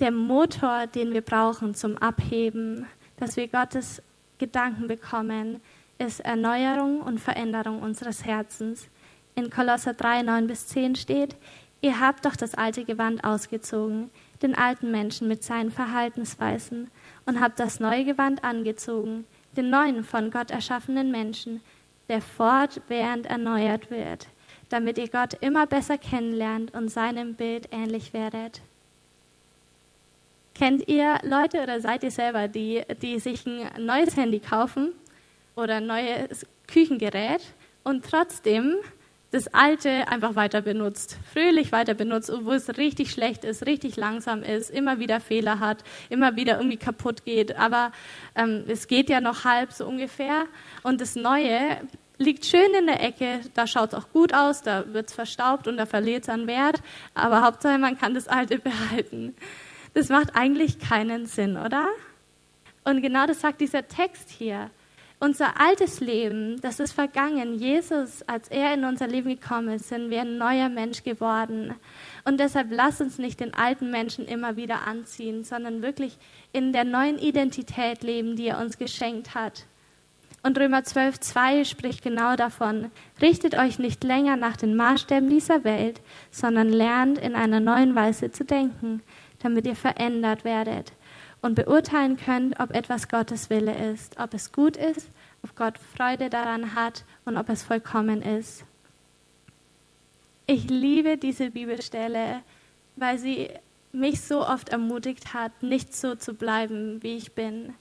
der 0.00 0.12
Motor, 0.12 0.86
den 0.86 1.12
wir 1.12 1.20
brauchen 1.20 1.74
zum 1.74 1.98
Abheben, 1.98 2.86
dass 3.18 3.36
wir 3.36 3.48
Gottes 3.48 4.02
Gedanken 4.42 4.88
bekommen, 4.88 5.60
ist 5.98 6.18
Erneuerung 6.18 7.00
und 7.00 7.20
Veränderung 7.20 7.80
unseres 7.80 8.24
Herzens. 8.24 8.88
In 9.36 9.50
Kolosser 9.50 9.94
3, 9.94 10.22
9 10.22 10.48
bis 10.48 10.66
10 10.66 10.96
steht, 10.96 11.36
ihr 11.80 12.00
habt 12.00 12.24
doch 12.24 12.34
das 12.34 12.56
alte 12.56 12.84
Gewand 12.84 13.22
ausgezogen, 13.22 14.10
den 14.42 14.56
alten 14.56 14.90
Menschen 14.90 15.28
mit 15.28 15.44
seinen 15.44 15.70
Verhaltensweisen, 15.70 16.90
und 17.24 17.40
habt 17.40 17.60
das 17.60 17.78
neue 17.78 18.04
Gewand 18.04 18.42
angezogen, 18.42 19.26
den 19.56 19.70
neuen 19.70 20.02
von 20.02 20.32
Gott 20.32 20.50
erschaffenen 20.50 21.12
Menschen, 21.12 21.60
der 22.08 22.20
fortwährend 22.20 23.26
erneuert 23.26 23.92
wird, 23.92 24.26
damit 24.70 24.98
ihr 24.98 25.08
Gott 25.08 25.34
immer 25.34 25.68
besser 25.68 25.98
kennenlernt 25.98 26.74
und 26.74 26.88
seinem 26.88 27.34
Bild 27.36 27.68
ähnlich 27.70 28.12
werdet. 28.12 28.60
Kennt 30.54 30.86
ihr 30.88 31.18
Leute 31.22 31.62
oder 31.62 31.80
seid 31.80 32.02
ihr 32.02 32.10
selber, 32.10 32.48
die, 32.48 32.82
die 33.00 33.18
sich 33.18 33.46
ein 33.46 33.84
neues 33.84 34.16
Handy 34.16 34.38
kaufen 34.38 34.92
oder 35.56 35.76
ein 35.76 35.86
neues 35.86 36.46
Küchengerät 36.66 37.42
und 37.84 38.04
trotzdem 38.04 38.76
das 39.32 39.48
Alte 39.54 40.08
einfach 40.08 40.36
weiter 40.36 40.60
benutzt, 40.60 41.16
fröhlich 41.32 41.72
weiter 41.72 41.94
benutzt, 41.94 42.30
obwohl 42.30 42.56
es 42.56 42.76
richtig 42.76 43.10
schlecht 43.10 43.44
ist, 43.44 43.64
richtig 43.66 43.96
langsam 43.96 44.42
ist, 44.42 44.70
immer 44.70 44.98
wieder 44.98 45.20
Fehler 45.20 45.58
hat, 45.58 45.84
immer 46.10 46.36
wieder 46.36 46.58
irgendwie 46.58 46.76
kaputt 46.76 47.24
geht. 47.24 47.56
Aber 47.56 47.92
ähm, 48.34 48.64
es 48.68 48.88
geht 48.88 49.08
ja 49.08 49.22
noch 49.22 49.44
halb 49.44 49.72
so 49.72 49.86
ungefähr. 49.86 50.44
Und 50.82 51.00
das 51.00 51.16
Neue 51.16 51.78
liegt 52.18 52.44
schön 52.44 52.74
in 52.78 52.86
der 52.86 53.02
Ecke, 53.02 53.40
da 53.54 53.66
schaut 53.66 53.94
es 53.94 53.98
auch 53.98 54.10
gut 54.12 54.34
aus, 54.34 54.60
da 54.60 54.92
wird 54.92 55.08
es 55.08 55.14
verstaubt 55.14 55.66
und 55.66 55.78
da 55.78 55.86
verliert 55.86 56.24
es 56.24 56.28
an 56.28 56.46
Wert. 56.46 56.82
Aber 57.14 57.42
Hauptsache, 57.42 57.78
man 57.78 57.98
kann 57.98 58.12
das 58.12 58.28
Alte 58.28 58.58
behalten. 58.58 59.34
Das 59.94 60.08
macht 60.08 60.34
eigentlich 60.34 60.78
keinen 60.78 61.26
Sinn, 61.26 61.56
oder? 61.56 61.88
Und 62.84 63.02
genau 63.02 63.26
das 63.26 63.40
sagt 63.40 63.60
dieser 63.60 63.86
Text 63.86 64.30
hier. 64.30 64.70
Unser 65.20 65.60
altes 65.60 66.00
Leben, 66.00 66.60
das 66.62 66.80
ist 66.80 66.94
vergangen. 66.94 67.54
Jesus, 67.54 68.22
als 68.22 68.48
er 68.48 68.74
in 68.74 68.84
unser 68.84 69.06
Leben 69.06 69.28
gekommen 69.28 69.68
ist, 69.68 69.88
sind 69.88 70.10
wir 70.10 70.22
ein 70.22 70.36
neuer 70.36 70.68
Mensch 70.68 71.04
geworden. 71.04 71.74
Und 72.24 72.40
deshalb 72.40 72.68
lass 72.70 73.00
uns 73.00 73.18
nicht 73.18 73.38
den 73.38 73.54
alten 73.54 73.92
Menschen 73.92 74.26
immer 74.26 74.56
wieder 74.56 74.84
anziehen, 74.84 75.44
sondern 75.44 75.80
wirklich 75.80 76.18
in 76.52 76.72
der 76.72 76.82
neuen 76.82 77.18
Identität 77.18 78.02
leben, 78.02 78.34
die 78.34 78.48
er 78.48 78.58
uns 78.58 78.78
geschenkt 78.78 79.36
hat. 79.36 79.66
Und 80.42 80.58
Römer 80.58 80.82
12, 80.82 81.20
2 81.20 81.64
spricht 81.64 82.02
genau 82.02 82.34
davon. 82.34 82.90
Richtet 83.20 83.56
euch 83.56 83.78
nicht 83.78 84.02
länger 84.02 84.36
nach 84.36 84.56
den 84.56 84.74
Maßstäben 84.74 85.30
dieser 85.30 85.62
Welt, 85.62 86.00
sondern 86.32 86.68
lernt 86.68 87.18
in 87.18 87.36
einer 87.36 87.60
neuen 87.60 87.94
Weise 87.94 88.32
zu 88.32 88.44
denken, 88.44 89.02
damit 89.42 89.66
ihr 89.66 89.76
verändert 89.76 90.44
werdet 90.44 90.92
und 91.40 91.54
beurteilen 91.54 92.16
könnt, 92.16 92.58
ob 92.60 92.74
etwas 92.74 93.08
Gottes 93.08 93.50
Wille 93.50 93.74
ist, 93.92 94.18
ob 94.18 94.32
es 94.34 94.52
gut 94.52 94.76
ist, 94.76 95.10
ob 95.42 95.56
Gott 95.56 95.74
Freude 95.78 96.30
daran 96.30 96.74
hat 96.74 97.04
und 97.24 97.36
ob 97.36 97.48
es 97.48 97.62
vollkommen 97.62 98.22
ist. 98.22 98.64
Ich 100.46 100.68
liebe 100.68 101.16
diese 101.18 101.50
Bibelstelle, 101.50 102.42
weil 102.96 103.18
sie 103.18 103.48
mich 103.92 104.20
so 104.20 104.46
oft 104.46 104.70
ermutigt 104.70 105.34
hat, 105.34 105.62
nicht 105.62 105.94
so 105.94 106.14
zu 106.14 106.34
bleiben, 106.34 107.02
wie 107.02 107.16
ich 107.16 107.32
bin, 107.32 107.74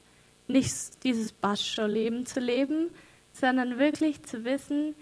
nicht 0.48 1.04
dieses 1.04 1.32
Bascho-Leben 1.32 2.26
zu 2.26 2.40
leben, 2.40 2.90
sondern 3.34 3.80
wirklich 3.80 4.24
zu 4.24 4.44
wissen, 4.44 4.96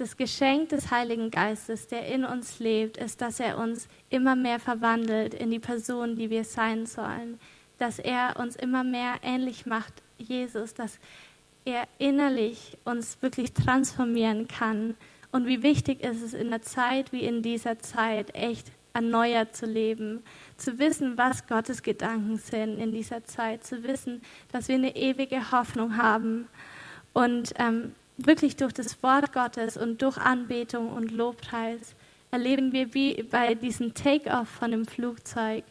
das 0.00 0.16
Geschenk 0.16 0.70
des 0.70 0.90
Heiligen 0.90 1.30
Geistes, 1.30 1.86
der 1.86 2.06
in 2.06 2.24
uns 2.24 2.58
lebt, 2.58 2.96
ist, 2.96 3.20
dass 3.20 3.38
er 3.38 3.58
uns 3.58 3.86
immer 4.08 4.34
mehr 4.34 4.58
verwandelt 4.58 5.34
in 5.34 5.50
die 5.50 5.58
Person, 5.58 6.16
die 6.16 6.30
wir 6.30 6.44
sein 6.44 6.86
sollen, 6.86 7.38
dass 7.76 7.98
er 7.98 8.36
uns 8.38 8.56
immer 8.56 8.82
mehr 8.82 9.16
ähnlich 9.22 9.66
macht, 9.66 9.92
Jesus, 10.16 10.72
dass 10.72 10.98
er 11.66 11.86
innerlich 11.98 12.78
uns 12.86 13.18
wirklich 13.20 13.52
transformieren 13.52 14.48
kann. 14.48 14.94
Und 15.32 15.46
wie 15.46 15.62
wichtig 15.62 16.02
ist 16.02 16.22
es 16.22 16.32
in 16.32 16.46
einer 16.46 16.62
Zeit 16.62 17.12
wie 17.12 17.24
in 17.24 17.42
dieser 17.42 17.78
Zeit, 17.78 18.34
echt 18.34 18.72
erneuert 18.94 19.54
zu 19.54 19.66
leben, 19.66 20.22
zu 20.56 20.78
wissen, 20.78 21.18
was 21.18 21.46
Gottes 21.46 21.82
Gedanken 21.82 22.38
sind 22.38 22.78
in 22.78 22.90
dieser 22.90 23.22
Zeit, 23.24 23.66
zu 23.66 23.82
wissen, 23.82 24.22
dass 24.50 24.68
wir 24.68 24.76
eine 24.76 24.96
ewige 24.96 25.52
Hoffnung 25.52 25.98
haben. 25.98 26.48
Und 27.12 27.52
ähm, 27.58 27.92
wirklich 28.26 28.56
durch 28.56 28.72
das 28.72 29.02
Wort 29.02 29.32
Gottes 29.32 29.76
und 29.76 30.02
durch 30.02 30.18
Anbetung 30.18 30.92
und 30.92 31.10
Lobpreis 31.10 31.94
erleben 32.30 32.72
wir 32.72 32.94
wie 32.94 33.22
bei 33.22 33.54
diesem 33.54 33.94
Take-off 33.94 34.48
von 34.48 34.70
dem 34.70 34.86
Flugzeug, 34.86 35.64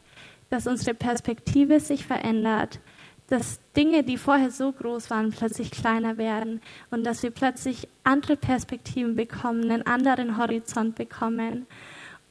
dass 0.49 0.67
unsere 0.67 0.93
Perspektive 0.93 1.79
sich 1.79 2.05
verändert, 2.05 2.79
dass 3.27 3.59
Dinge, 3.75 4.03
die 4.03 4.17
vorher 4.17 4.49
so 4.49 4.71
groß 4.71 5.09
waren, 5.11 5.31
plötzlich 5.31 5.69
kleiner 5.69 6.17
werden 6.17 6.61
und 6.89 7.03
dass 7.03 7.21
wir 7.21 7.29
plötzlich 7.29 7.87
andere 8.03 8.35
Perspektiven 8.35 9.15
bekommen, 9.15 9.69
einen 9.69 9.85
anderen 9.85 10.37
Horizont 10.37 10.95
bekommen. 10.95 11.67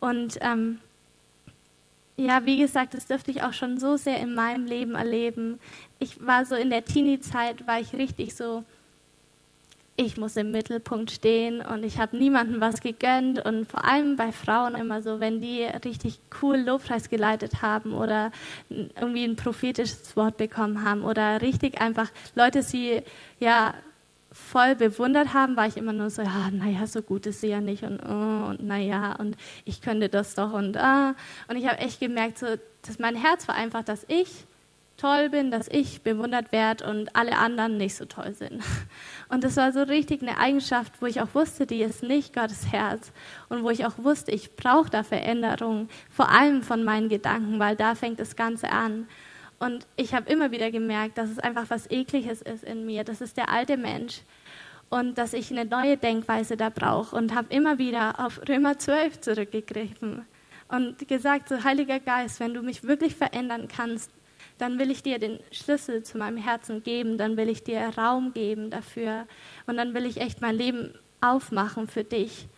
Und 0.01 0.39
ähm, 0.41 0.81
ja, 2.17 2.45
wie 2.45 2.59
gesagt, 2.59 2.95
das 2.95 3.07
dürfte 3.07 3.31
ich 3.31 3.45
auch 3.45 3.53
schon 3.53 3.79
so 3.79 3.97
sehr 3.97 4.19
in 4.21 4.35
meinem 4.35 4.67
Leben 4.67 4.97
erleben. 4.97 5.61
Ich 6.01 6.27
war 6.27 6.45
so 6.45 6.57
in 6.57 6.71
der 6.71 6.85
Teenie-Zeit, 6.85 7.65
war 7.69 7.79
ich 7.79 7.93
richtig 7.93 8.35
so 8.35 8.65
ich 10.01 10.17
muss 10.17 10.37
im 10.37 10.53
Mittelpunkt 10.53 11.11
stehen 11.11 11.61
und 11.61 11.83
ich 11.83 11.99
habe 11.99 12.17
niemandem 12.17 12.61
was 12.61 12.81
gegönnt 12.81 13.45
und 13.45 13.69
vor 13.69 13.85
allem 13.85 14.15
bei 14.15 14.31
Frauen 14.31 14.77
immer 14.77 15.03
so, 15.03 15.19
wenn 15.19 15.41
die 15.41 15.65
richtig 15.85 16.21
cool 16.41 16.57
Lobpreis 16.57 17.11
geleitet 17.11 17.63
haben 17.63 17.93
oder 17.93 18.31
irgendwie 18.71 19.25
ein 19.25 19.35
prophetisches 19.35 20.17
Wort 20.17 20.37
bekommen 20.37 20.85
haben 20.85 21.03
oder 21.03 21.43
richtig 21.43 21.81
einfach 21.81 22.11
Leute 22.37 22.63
sie 22.63 23.03
ja 23.41 23.75
voll 24.31 24.77
bewundert 24.77 25.35
haben, 25.35 25.57
war 25.57 25.67
ich 25.67 25.77
immer 25.77 25.93
nur 25.93 26.11
so, 26.11 26.23
ja, 26.23 26.49
naja, 26.53 26.87
so 26.87 27.03
gut 27.03 27.27
ist 27.27 27.41
sie 27.41 27.49
ja 27.49 27.61
nicht 27.61 27.83
und, 27.83 28.01
oh, 28.01 28.51
und 28.51 28.63
naja, 28.65 29.17
und 29.19 29.37
ich 29.65 29.81
könnte 29.81 30.09
das 30.09 30.37
doch 30.37 30.53
und 30.53 30.77
ah. 30.77 31.17
Und 31.49 31.57
ich 31.57 31.67
habe 31.67 31.79
echt 31.79 31.99
gemerkt, 31.99 32.39
so, 32.39 32.47
dass 32.87 33.01
mein 33.01 33.17
Herz 33.17 33.49
war 33.49 33.57
einfach, 33.57 33.83
dass 33.83 34.05
ich 34.07 34.29
toll 34.99 35.31
bin, 35.31 35.51
dass 35.51 35.69
ich 35.69 36.03
bewundert 36.03 36.53
werde 36.53 36.85
und 36.85 37.17
alle 37.17 37.39
anderen 37.39 37.79
nicht 37.79 37.97
so 37.97 38.05
toll 38.05 38.35
sind. 38.35 38.63
Und 39.31 39.45
das 39.45 39.57
war 39.57 39.73
so 39.73 39.83
richtig 39.83 40.23
eine 40.23 40.39
Eigenschaft, 40.39 41.01
wo 41.01 41.07
ich 41.07 41.21
auch 41.21 41.35
wusste, 41.35 41.67
die 41.67 41.83
ist 41.83 42.03
nicht 42.03 42.35
Gottes 42.35 42.73
Herz 42.73 43.13
und 43.51 43.63
wo 43.63 43.69
ich 43.69 43.85
auch 43.85 43.99
wusste, 43.99 44.31
ich 44.33 44.57
brauche 44.57 44.89
da 44.89 45.03
Veränderung, 45.03 45.91
vor 46.09 46.31
allem 46.31 46.63
von 46.63 46.83
meinen 46.83 47.11
Gedanken, 47.11 47.59
weil 47.59 47.77
da 47.77 47.95
fängt 47.95 48.21
das 48.21 48.37
Ganze 48.37 48.71
an. 48.71 49.07
Und 49.59 49.87
ich 49.97 50.15
habe 50.15 50.31
immer 50.33 50.51
wieder 50.51 50.71
gemerkt, 50.71 51.19
dass 51.19 51.29
es 51.29 51.39
einfach 51.39 51.69
was 51.69 51.91
Ekliges 51.91 52.41
ist 52.41 52.65
in 52.65 52.87
mir. 52.87 53.05
Das 53.05 53.21
ist 53.21 53.37
der 53.37 53.51
alte 53.51 53.77
Mensch. 53.77 54.23
Und 54.89 55.19
dass 55.19 55.35
ich 55.35 55.51
eine 55.51 55.67
neue 55.67 55.99
Denkweise 55.99 56.57
da 56.57 56.71
brauche. 56.71 57.15
Und 57.15 57.35
habe 57.35 57.53
immer 57.55 57.77
wieder 57.77 58.25
auf 58.25 58.41
Römer 58.49 58.79
12 58.79 59.21
zurückgegriffen 59.21 60.25
und 60.69 61.09
gesagt, 61.09 61.49
so 61.49 61.65
Heiliger 61.65 61.99
Geist, 61.99 62.41
wenn 62.41 62.55
du 62.55 62.63
mich 62.63 62.85
wirklich 62.85 63.17
verändern 63.17 63.69
kannst, 63.69 64.11
dann 64.59 64.79
will 64.79 64.91
ich 64.91 65.03
dir 65.03 65.19
den 65.19 65.39
Schlüssel 65.53 66.03
zu 66.03 66.19
meinem 66.19 66.37
Herzen 66.37 66.83
geben, 66.83 67.17
dann 67.17 67.37
will 67.37 67.49
ich 67.49 67.63
dir 67.63 67.81
Raum 67.97 68.33
geben 68.33 68.71
dafür 68.71 69.27
und 69.67 69.77
dann 69.77 69.95
will 69.95 70.05
ich 70.05 70.21
echt 70.21 70.41
mein 70.41 70.57
Leben 70.57 70.93
aufmachen 71.21 71.89
für 71.89 72.05
dich. 72.05 72.49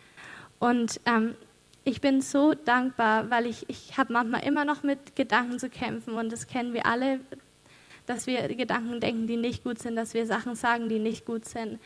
Und 0.59 0.99
ähm, 1.05 1.35
ich 1.83 2.01
bin 2.01 2.21
so 2.21 2.53
dankbar, 2.53 3.29
weil 3.29 3.45
ich, 3.45 3.69
ich 3.69 3.97
habe 3.97 4.13
manchmal 4.13 4.43
immer 4.43 4.65
noch 4.65 4.83
mit 4.83 5.15
Gedanken 5.15 5.59
zu 5.59 5.69
kämpfen 5.69 6.13
und 6.13 6.31
das 6.31 6.47
kennen 6.47 6.73
wir 6.73 6.85
alle, 6.85 7.19
dass 8.05 8.27
wir 8.27 8.47
Gedanken 8.55 8.99
denken, 8.99 9.27
die 9.27 9.37
nicht 9.37 9.63
gut 9.63 9.79
sind, 9.79 9.95
dass 9.95 10.13
wir 10.13 10.25
Sachen 10.25 10.55
sagen, 10.55 10.89
die 10.89 10.99
nicht 10.99 11.25
gut 11.25 11.45
sind. 11.45 11.79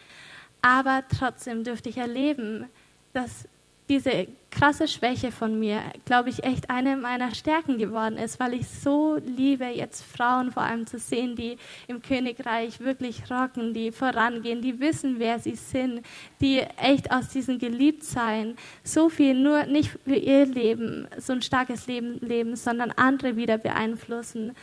Aber 0.62 1.04
trotzdem 1.08 1.64
dürfte 1.64 1.90
ich 1.90 1.98
erleben, 1.98 2.66
dass 3.14 3.48
diese 3.90 4.28
krasse 4.52 4.88
Schwäche 4.88 5.32
von 5.32 5.60
mir, 5.60 5.82
glaube 6.06 6.30
ich, 6.30 6.44
echt 6.44 6.70
eine 6.70 6.96
meiner 6.96 7.36
Stärken 7.36 7.78
geworden 7.78 8.18
ist, 8.18 8.40
weil 8.40 8.54
ich 8.54 8.68
so 8.68 9.18
liebe, 9.18 9.66
jetzt 9.66 10.04
Frauen 10.04 10.52
vor 10.52 10.64
allem 10.64 10.88
zu 10.88 10.98
sehen, 10.98 11.36
die 11.36 11.58
im 11.88 12.02
Königreich 12.02 12.80
wirklich 12.80 13.30
rocken, 13.30 13.74
die 13.74 13.92
vorangehen, 13.92 14.62
die 14.62 14.80
wissen, 14.80 15.20
wer 15.20 15.40
sie 15.40 15.56
sind, 15.56 16.06
die 16.40 16.60
echt 16.60 17.12
aus 17.12 17.30
diesem 17.30 17.60
Geliebtsein 17.60 18.56
so 18.84 19.10
viel 19.10 19.34
nur 19.34 19.66
nicht 19.66 19.92
für 20.06 20.16
ihr 20.16 20.46
Leben, 20.46 21.08
so 21.18 21.34
ein 21.34 21.42
starkes 21.42 21.88
Leben 21.88 22.20
leben, 22.22 22.56
sondern 22.56 22.92
andere 22.92 23.36
wieder 23.36 23.58
beeinflussen. 23.58 24.56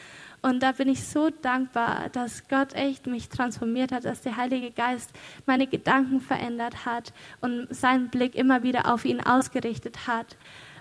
Und 0.43 0.61
da 0.61 0.73
bin 0.73 0.89
ich 0.89 1.05
so 1.05 1.31
dankbar, 1.31 2.09
dass 2.11 2.49
Gott 2.49 2.75
echt 2.75 3.07
mich 3.07 3.29
transformiert 3.29 3.93
hat, 3.93 4.05
dass 4.05 4.23
der 4.23 4.37
Heilige 4.37 4.73
Geist 4.73 5.13
meine 5.47 5.69
Gedanken 5.69 6.21
verändert 6.21 6.85
hat 6.85 7.13
und 7.41 7.69
seinen 7.71 8.11
Blick 8.11 8.35
immer 8.35 8.65
wieder 8.65 8.93
auf 8.93 9.05
ihn 9.05 9.21
ausgerichtet 9.21 10.09
hat. 10.09 10.37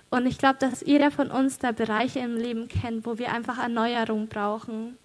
Und 0.10 0.26
ich 0.26 0.39
glaube, 0.39 0.58
dass 0.60 0.82
jeder 0.82 1.12
von 1.12 1.30
uns 1.30 1.60
da 1.60 1.71
Bereiche 1.71 2.19
im 2.19 2.36
Leben 2.36 2.67
kennt, 2.67 3.06
wo 3.06 3.19
wir 3.19 3.32
einfach 3.32 3.60
Erneuerung 3.60 4.28
brauchen. 4.28 4.97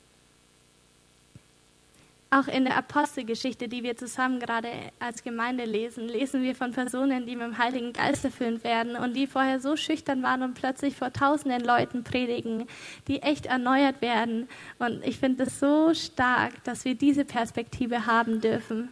Auch 2.36 2.48
in 2.48 2.66
der 2.66 2.76
Apostelgeschichte, 2.76 3.66
die 3.66 3.82
wir 3.82 3.96
zusammen 3.96 4.40
gerade 4.40 4.68
als 4.98 5.22
Gemeinde 5.22 5.64
lesen, 5.64 6.06
lesen 6.06 6.42
wir 6.42 6.54
von 6.54 6.70
Personen, 6.70 7.24
die 7.24 7.34
mit 7.34 7.46
dem 7.46 7.56
Heiligen 7.56 7.94
Geist 7.94 8.26
erfüllt 8.26 8.62
werden 8.62 8.94
und 8.94 9.16
die 9.16 9.26
vorher 9.26 9.58
so 9.58 9.74
schüchtern 9.74 10.22
waren 10.22 10.42
und 10.42 10.52
plötzlich 10.52 10.94
vor 10.96 11.14
tausenden 11.14 11.62
Leuten 11.62 12.04
predigen, 12.04 12.66
die 13.08 13.22
echt 13.22 13.46
erneuert 13.46 14.02
werden. 14.02 14.48
Und 14.78 15.02
ich 15.06 15.18
finde 15.18 15.44
es 15.44 15.58
so 15.58 15.94
stark, 15.94 16.62
dass 16.64 16.84
wir 16.84 16.94
diese 16.94 17.24
Perspektive 17.24 18.04
haben 18.04 18.42
dürfen, 18.42 18.90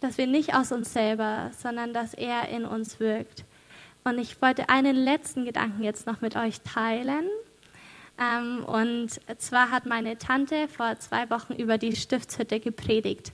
dass 0.00 0.16
wir 0.16 0.26
nicht 0.26 0.54
aus 0.54 0.72
uns 0.72 0.90
selber, 0.90 1.50
sondern 1.58 1.92
dass 1.92 2.14
er 2.14 2.48
in 2.48 2.64
uns 2.64 3.00
wirkt. 3.00 3.44
Und 4.04 4.16
ich 4.16 4.40
wollte 4.40 4.70
einen 4.70 4.96
letzten 4.96 5.44
Gedanken 5.44 5.84
jetzt 5.84 6.06
noch 6.06 6.22
mit 6.22 6.36
euch 6.36 6.62
teilen. 6.62 7.28
Ähm, 8.18 8.64
und 8.64 9.20
zwar 9.40 9.70
hat 9.70 9.86
meine 9.86 10.18
Tante 10.18 10.68
vor 10.68 10.98
zwei 10.98 11.30
Wochen 11.30 11.54
über 11.54 11.78
die 11.78 11.94
Stiftshütte 11.94 12.60
gepredigt. 12.60 13.32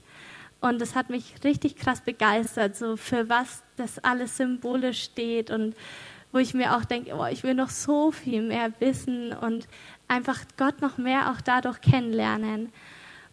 Und 0.61 0.79
das 0.79 0.95
hat 0.95 1.09
mich 1.09 1.35
richtig 1.43 1.75
krass 1.75 2.01
begeistert, 2.01 2.75
so 2.75 2.97
für 2.97 3.29
was 3.29 3.63
das 3.77 3.99
alles 3.99 4.37
symbolisch 4.37 5.03
steht 5.03 5.51
und 5.51 5.75
wo 6.31 6.39
ich 6.39 6.53
mir 6.53 6.75
auch 6.75 6.85
denke, 6.85 7.13
oh, 7.15 7.25
ich 7.25 7.43
will 7.43 7.53
noch 7.53 7.69
so 7.69 8.11
viel 8.11 8.41
mehr 8.41 8.71
wissen 8.79 9.31
und 9.31 9.67
einfach 10.07 10.39
Gott 10.57 10.81
noch 10.81 10.97
mehr 10.97 11.31
auch 11.31 11.41
dadurch 11.41 11.81
kennenlernen. 11.81 12.71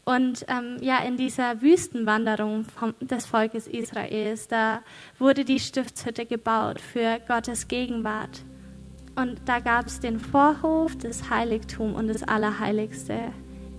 Und 0.04 0.44
ähm, 0.48 0.78
ja, 0.80 0.98
in 0.98 1.16
dieser 1.16 1.62
Wüstenwanderung 1.62 2.64
vom, 2.64 2.94
des 3.00 3.26
Volkes 3.26 3.66
Israels, 3.66 4.48
da 4.48 4.82
wurde 5.18 5.44
die 5.44 5.60
Stiftshütte 5.60 6.26
gebaut 6.26 6.80
für 6.80 7.20
Gottes 7.26 7.68
Gegenwart. 7.68 8.42
Und 9.14 9.40
da 9.44 9.60
gab 9.60 9.86
es 9.86 10.00
den 10.00 10.18
Vorhof, 10.18 10.96
das 10.96 11.28
Heiligtum 11.28 11.94
und 11.94 12.08
das 12.08 12.22
Allerheiligste. 12.22 13.14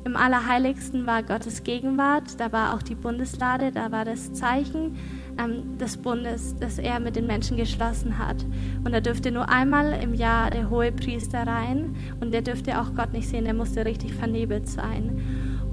Im 0.05 0.17
Allerheiligsten 0.17 1.07
war 1.07 1.23
Gottes 1.23 1.63
Gegenwart, 1.63 2.39
da 2.39 2.51
war 2.51 2.75
auch 2.75 2.83
die 2.83 2.95
Bundeslade, 2.95 3.71
da 3.71 3.91
war 3.91 4.03
das 4.03 4.33
Zeichen 4.33 4.97
ähm, 5.39 5.77
des 5.77 5.95
Bundes, 5.95 6.55
das 6.59 6.77
er 6.77 6.99
mit 6.99 7.15
den 7.15 7.25
Menschen 7.25 7.55
geschlossen 7.55 8.17
hat. 8.17 8.45
Und 8.83 8.91
da 8.91 8.99
dürfte 8.99 9.31
nur 9.31 9.47
einmal 9.47 9.93
im 10.03 10.13
Jahr 10.13 10.51
der 10.51 10.69
hohe 10.69 10.91
Priester 10.91 11.47
rein 11.47 11.95
und 12.19 12.33
der 12.33 12.41
dürfte 12.41 12.81
auch 12.81 12.93
Gott 12.93 13.13
nicht 13.13 13.29
sehen, 13.29 13.45
der 13.45 13.53
musste 13.53 13.85
richtig 13.85 14.13
vernebelt 14.13 14.67
sein. 14.67 15.21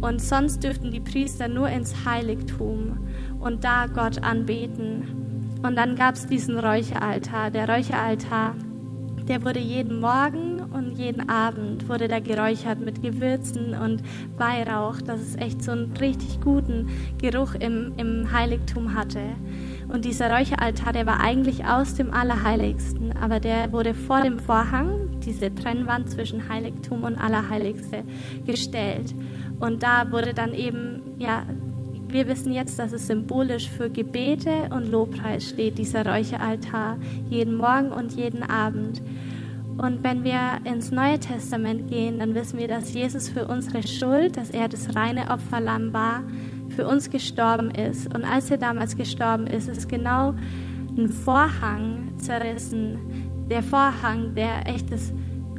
Und 0.00 0.22
sonst 0.22 0.62
dürften 0.62 0.92
die 0.92 1.00
Priester 1.00 1.48
nur 1.48 1.68
ins 1.68 2.06
Heiligtum 2.06 2.98
und 3.40 3.64
da 3.64 3.86
Gott 3.86 4.22
anbeten. 4.22 5.58
Und 5.62 5.76
dann 5.76 5.96
gab 5.96 6.14
es 6.14 6.26
diesen 6.26 6.58
Räucheraltar. 6.58 7.50
Der 7.50 7.68
Räucheraltar, 7.68 8.54
der 9.28 9.44
wurde 9.44 9.60
jeden 9.60 10.00
Morgen 10.00 10.60
und 10.72 10.92
jeden 10.98 11.28
Abend 11.28 11.88
wurde 11.88 12.08
da 12.08 12.20
geräuchert 12.20 12.80
mit 12.80 13.02
Gewürzen 13.02 13.74
und 13.74 14.02
Weihrauch, 14.36 15.00
dass 15.00 15.20
es 15.20 15.36
echt 15.36 15.62
so 15.62 15.72
einen 15.72 15.92
richtig 15.96 16.40
guten 16.40 16.88
Geruch 17.18 17.54
im, 17.54 17.92
im 17.96 18.32
Heiligtum 18.32 18.94
hatte. 18.94 19.20
Und 19.88 20.04
dieser 20.04 20.30
Räucheraltar, 20.30 20.92
der 20.92 21.06
war 21.06 21.20
eigentlich 21.20 21.64
aus 21.64 21.94
dem 21.94 22.12
Allerheiligsten, 22.12 23.12
aber 23.16 23.40
der 23.40 23.72
wurde 23.72 23.94
vor 23.94 24.22
dem 24.22 24.38
Vorhang, 24.38 25.20
diese 25.20 25.54
Trennwand 25.54 26.10
zwischen 26.10 26.48
Heiligtum 26.48 27.02
und 27.02 27.16
Allerheiligste, 27.16 28.04
gestellt. 28.46 29.14
Und 29.58 29.82
da 29.82 30.10
wurde 30.10 30.32
dann 30.32 30.54
eben, 30.54 31.02
ja, 31.18 31.44
wir 32.12 32.28
wissen 32.28 32.52
jetzt, 32.52 32.78
dass 32.78 32.92
es 32.92 33.06
symbolisch 33.06 33.68
für 33.68 33.90
Gebete 33.90 34.68
und 34.70 34.90
Lobpreis 34.90 35.48
steht, 35.48 35.78
dieser 35.78 36.06
Räucheraltar, 36.06 36.98
jeden 37.28 37.56
Morgen 37.56 37.92
und 37.92 38.12
jeden 38.12 38.42
Abend. 38.42 39.02
Und 39.76 40.04
wenn 40.04 40.24
wir 40.24 40.58
ins 40.64 40.90
Neue 40.90 41.18
Testament 41.18 41.88
gehen, 41.88 42.18
dann 42.18 42.34
wissen 42.34 42.58
wir, 42.58 42.68
dass 42.68 42.92
Jesus 42.92 43.28
für 43.28 43.46
unsere 43.46 43.86
Schuld, 43.86 44.36
dass 44.36 44.50
er 44.50 44.68
das 44.68 44.94
reine 44.94 45.30
Opferlamm 45.30 45.92
war, 45.92 46.22
für 46.68 46.86
uns 46.86 47.10
gestorben 47.10 47.70
ist. 47.70 48.14
Und 48.14 48.24
als 48.24 48.50
er 48.50 48.58
damals 48.58 48.96
gestorben 48.96 49.46
ist, 49.46 49.68
ist 49.68 49.88
genau 49.88 50.34
ein 50.96 51.08
Vorhang 51.08 52.12
zerrissen. 52.18 52.98
Der 53.48 53.62
Vorhang, 53.62 54.34
der 54.34 54.66
echt 54.66 54.92
das 54.92 55.12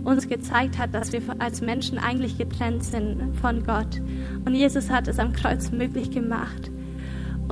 uns 0.04 0.28
gezeigt 0.28 0.78
hat, 0.78 0.94
dass 0.94 1.12
wir 1.12 1.22
als 1.40 1.62
Menschen 1.62 1.98
eigentlich 1.98 2.38
getrennt 2.38 2.84
sind 2.84 3.36
von 3.42 3.64
Gott. 3.64 4.02
Und 4.46 4.56
Jesus 4.56 4.90
hat 4.90 5.08
es 5.08 5.20
am 5.20 5.34
Kreuz 5.34 5.72
möglich 5.72 6.12
gemacht. 6.12 6.72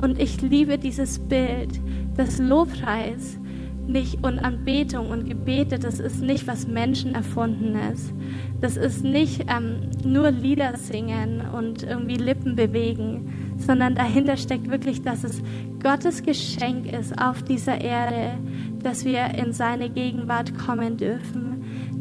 Und 0.02 0.20
ich 0.20 0.40
liebe 0.40 0.78
dieses 0.78 1.18
Bild, 1.18 1.80
das 2.16 2.38
Lobpreis 2.38 3.38
nicht 3.86 4.24
und 4.24 4.38
Anbetung 4.38 5.10
und 5.10 5.28
Gebete, 5.28 5.78
das 5.78 6.00
ist 6.00 6.22
nicht 6.22 6.46
was 6.46 6.66
Menschen 6.66 7.14
erfunden 7.14 7.76
ist. 7.92 8.12
Das 8.60 8.76
ist 8.76 9.02
nicht 9.02 9.46
ähm, 9.48 9.90
nur 10.04 10.30
Lieder 10.30 10.76
singen 10.76 11.42
und 11.52 11.82
irgendwie 11.82 12.16
Lippen 12.16 12.56
bewegen, 12.56 13.54
sondern 13.58 13.94
dahinter 13.94 14.36
steckt 14.36 14.70
wirklich, 14.70 15.02
dass 15.02 15.24
es 15.24 15.42
Gottes 15.82 16.22
Geschenk 16.22 16.92
ist 16.92 17.20
auf 17.20 17.42
dieser 17.42 17.80
Erde, 17.80 18.38
dass 18.82 19.04
wir 19.04 19.34
in 19.34 19.52
seine 19.52 19.90
Gegenwart 19.90 20.56
kommen 20.58 20.96
dürfen 20.96 21.59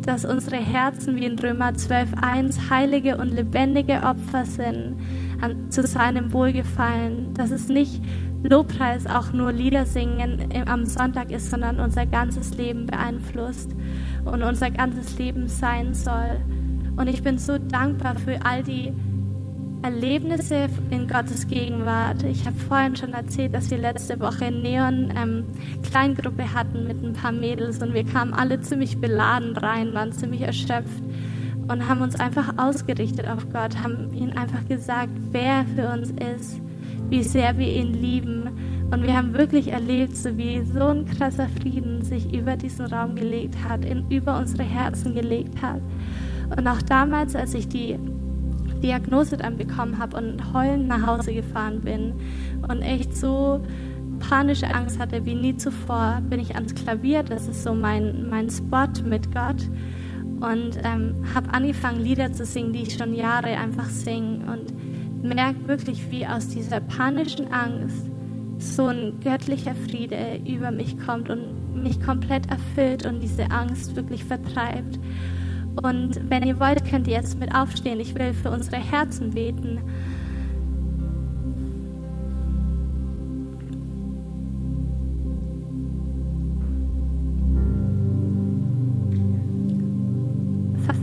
dass 0.10 0.26
unsere 0.26 0.56
Herzen 0.56 1.18
wie 1.18 1.26
in 1.26 1.38
Römer 1.38 1.70
12.1 1.70 2.72
heilige 2.72 3.18
und 3.18 3.30
lebendige 3.30 4.02
Opfer 4.02 4.44
sind 4.44 4.96
an, 5.40 5.70
zu 5.70 5.86
seinem 5.86 6.34
Wohlgefallen, 6.34 7.36
dass 7.36 7.52
es 7.52 7.70
nicht 7.70 8.02
Lobpreis 8.42 9.06
auch 9.06 9.32
nur 9.34 9.52
Lieder 9.52 9.86
singen 9.86 10.50
am 10.66 10.88
Sonntag 10.88 11.30
ist, 11.30 11.52
sondern 11.52 11.80
unser 11.80 12.08
ganzes 12.08 12.58
Leben 12.58 12.88
beeinflusst 12.88 13.76
und 14.26 14.42
unser 14.42 14.72
ganzes 14.72 15.16
Leben 15.20 15.48
sein 15.48 15.94
soll. 15.94 16.40
Und 16.98 17.08
ich 17.08 17.22
bin 17.22 17.38
so 17.38 17.60
dankbar 17.60 18.16
für 18.16 18.44
all 18.44 18.64
die 18.64 18.92
Erlebnisse 19.82 20.68
in 20.90 21.08
Gottes 21.08 21.48
Gegenwart. 21.48 22.24
Ich 22.24 22.46
habe 22.46 22.58
vorhin 22.58 22.96
schon 22.96 23.14
erzählt, 23.14 23.54
dass 23.54 23.72
wir 23.72 23.78
letzte 23.78 24.20
Woche 24.20 24.46
eine 24.46 24.58
Neon-Kleingruppe 24.58 26.42
ähm, 26.42 26.54
hatten 26.54 26.88
mit 26.88 27.02
ein 27.02 27.14
paar 27.14 27.32
Mädels 27.32 27.82
und 27.82 27.94
wir 27.94 28.04
kamen 28.04 28.34
alle 28.34 28.60
ziemlich 28.60 28.98
beladen 29.00 29.56
rein, 29.56 29.94
waren 29.94 30.12
ziemlich 30.12 30.42
erschöpft 30.42 31.02
und 31.70 31.88
haben 31.88 32.02
uns 32.02 32.20
einfach 32.20 32.58
ausgerichtet 32.58 33.28
auf 33.28 33.50
Gott, 33.54 33.82
haben 33.82 34.14
ihm 34.14 34.32
einfach 34.36 34.68
gesagt, 34.68 35.12
wer 35.32 35.66
für 35.76 35.88
uns 35.90 36.12
ist, 36.36 36.60
wie 37.10 37.24
sehr 37.24 37.58
wir 37.58 37.68
ihn 37.68 37.94
lieben. 37.94 38.50
Und 38.92 39.04
wir 39.04 39.16
haben 39.16 39.34
wirklich 39.34 39.70
erlebt, 39.70 40.18
so 40.18 40.36
wie 40.36 40.62
so 40.64 40.88
ein 40.88 41.06
krasser 41.06 41.48
Frieden 41.62 42.02
sich 42.02 42.34
über 42.34 42.58
diesen 42.58 42.88
Raum 42.88 43.16
gelegt 43.16 43.56
hat, 43.68 43.86
in, 43.86 44.10
über 44.10 44.38
unsere 44.38 44.64
Herzen 44.64 45.14
gelegt 45.14 45.62
hat. 45.62 45.82
Und 46.58 46.68
auch 46.68 46.82
damals, 46.82 47.36
als 47.36 47.54
ich 47.54 47.68
die 47.68 47.98
Diagnose 48.82 49.38
dann 49.38 49.58
bekommen 49.58 49.98
habe 49.98 50.18
und 50.18 50.54
heulend 50.54 50.88
nach 50.88 51.06
Hause 51.06 51.34
gefahren 51.34 51.82
bin 51.82 52.14
und 52.68 52.82
echt 52.82 53.16
so 53.16 53.62
panische 54.20 54.74
Angst 54.74 55.00
hatte 55.00 55.26
wie 55.26 55.36
nie 55.36 55.56
zuvor, 55.56 56.22
bin 56.30 56.40
ich 56.40 56.56
ans 56.56 56.76
Klavier, 56.76 57.24
das 57.24 57.48
ist 57.48 57.64
so 57.64 57.74
mein, 57.74 58.30
mein 58.30 58.50
Spot 58.50 58.88
mit 59.06 59.34
Gott 59.34 59.70
und 60.42 60.78
ähm, 60.84 61.16
habe 61.34 61.54
angefangen 61.54 62.02
Lieder 62.02 62.32
zu 62.32 62.46
singen, 62.46 62.74
die 62.74 62.84
ich 62.84 62.96
schon 62.96 63.14
Jahre 63.14 63.58
einfach 63.58 63.90
singe 63.90 64.40
und 64.52 65.24
merke 65.24 65.68
wirklich, 65.68 66.12
wie 66.12 66.26
aus 66.26 66.48
dieser 66.48 66.80
panischen 66.80 67.52
Angst 67.52 68.10
so 68.58 68.88
ein 68.88 69.20
göttlicher 69.24 69.76
Friede 69.76 70.42
über 70.46 70.72
mich 70.72 70.98
kommt 71.00 71.30
und 71.30 71.82
mich 71.82 72.02
komplett 72.02 72.50
erfüllt 72.50 73.06
und 73.06 73.22
diese 73.22 73.50
Angst 73.52 73.96
wirklich 73.96 74.24
vertreibt. 74.24 75.00
Und 75.82 76.20
wenn 76.30 76.44
ihr 76.44 76.60
wollt, 76.60 76.84
könnt 76.86 77.08
ihr 77.08 77.14
jetzt 77.14 77.40
mit 77.40 77.56
aufstehen. 77.56 78.00
Ich 78.00 78.14
will 78.16 78.34
für 78.34 78.52
unsere 78.52 78.78
Herzen 78.78 79.32
beten. 79.32 79.80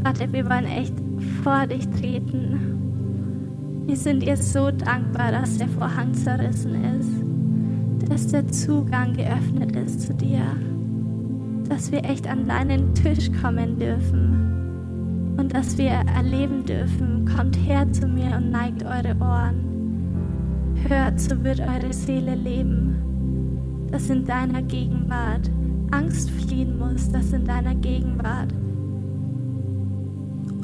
Vater, 0.03 0.33
wir 0.33 0.49
wollen 0.49 0.67
echt 0.67 0.95
vor 1.43 1.67
dich 1.67 1.89
treten. 1.89 2.77
Wir 3.87 3.97
sind 3.97 4.23
dir 4.23 4.37
so 4.37 4.71
dankbar, 4.71 5.33
dass 5.33 5.59
der 5.59 5.69
Vorhang 5.69 6.13
zerrissen 6.13 6.85
ist, 7.01 8.11
dass 8.11 8.27
der 8.29 8.47
Zugang 8.49 9.15
geöffnet 9.15 9.75
ist 9.75 10.03
zu 10.03 10.15
dir, 10.15 10.43
dass 11.69 11.91
wir 11.91 12.05
echt 12.05 12.29
an 12.29 12.47
deinen 12.47 12.95
Tisch 12.95 13.31
kommen 13.43 13.79
dürfen 13.79 14.36
und 15.37 15.55
dass 15.55 15.77
wir 15.77 15.91
erleben 15.91 16.65
dürfen, 16.65 17.27
kommt 17.37 17.57
her 17.57 17.91
zu 17.93 18.07
mir 18.07 18.37
und 18.37 18.51
neigt 18.51 18.83
eure 18.85 19.17
Ohren. 19.21 20.75
Hört, 20.89 21.21
so 21.21 21.43
wird 21.45 21.61
eure 21.61 21.93
Seele 21.93 22.35
leben. 22.35 23.89
Dass 23.91 24.11
in 24.11 24.25
deiner 24.25 24.63
Gegenwart 24.63 25.51
Angst 25.91 26.31
fliehen 26.31 26.79
muss, 26.79 27.11
dass 27.11 27.33
in 27.33 27.45
deiner 27.45 27.75
Gegenwart 27.75 28.53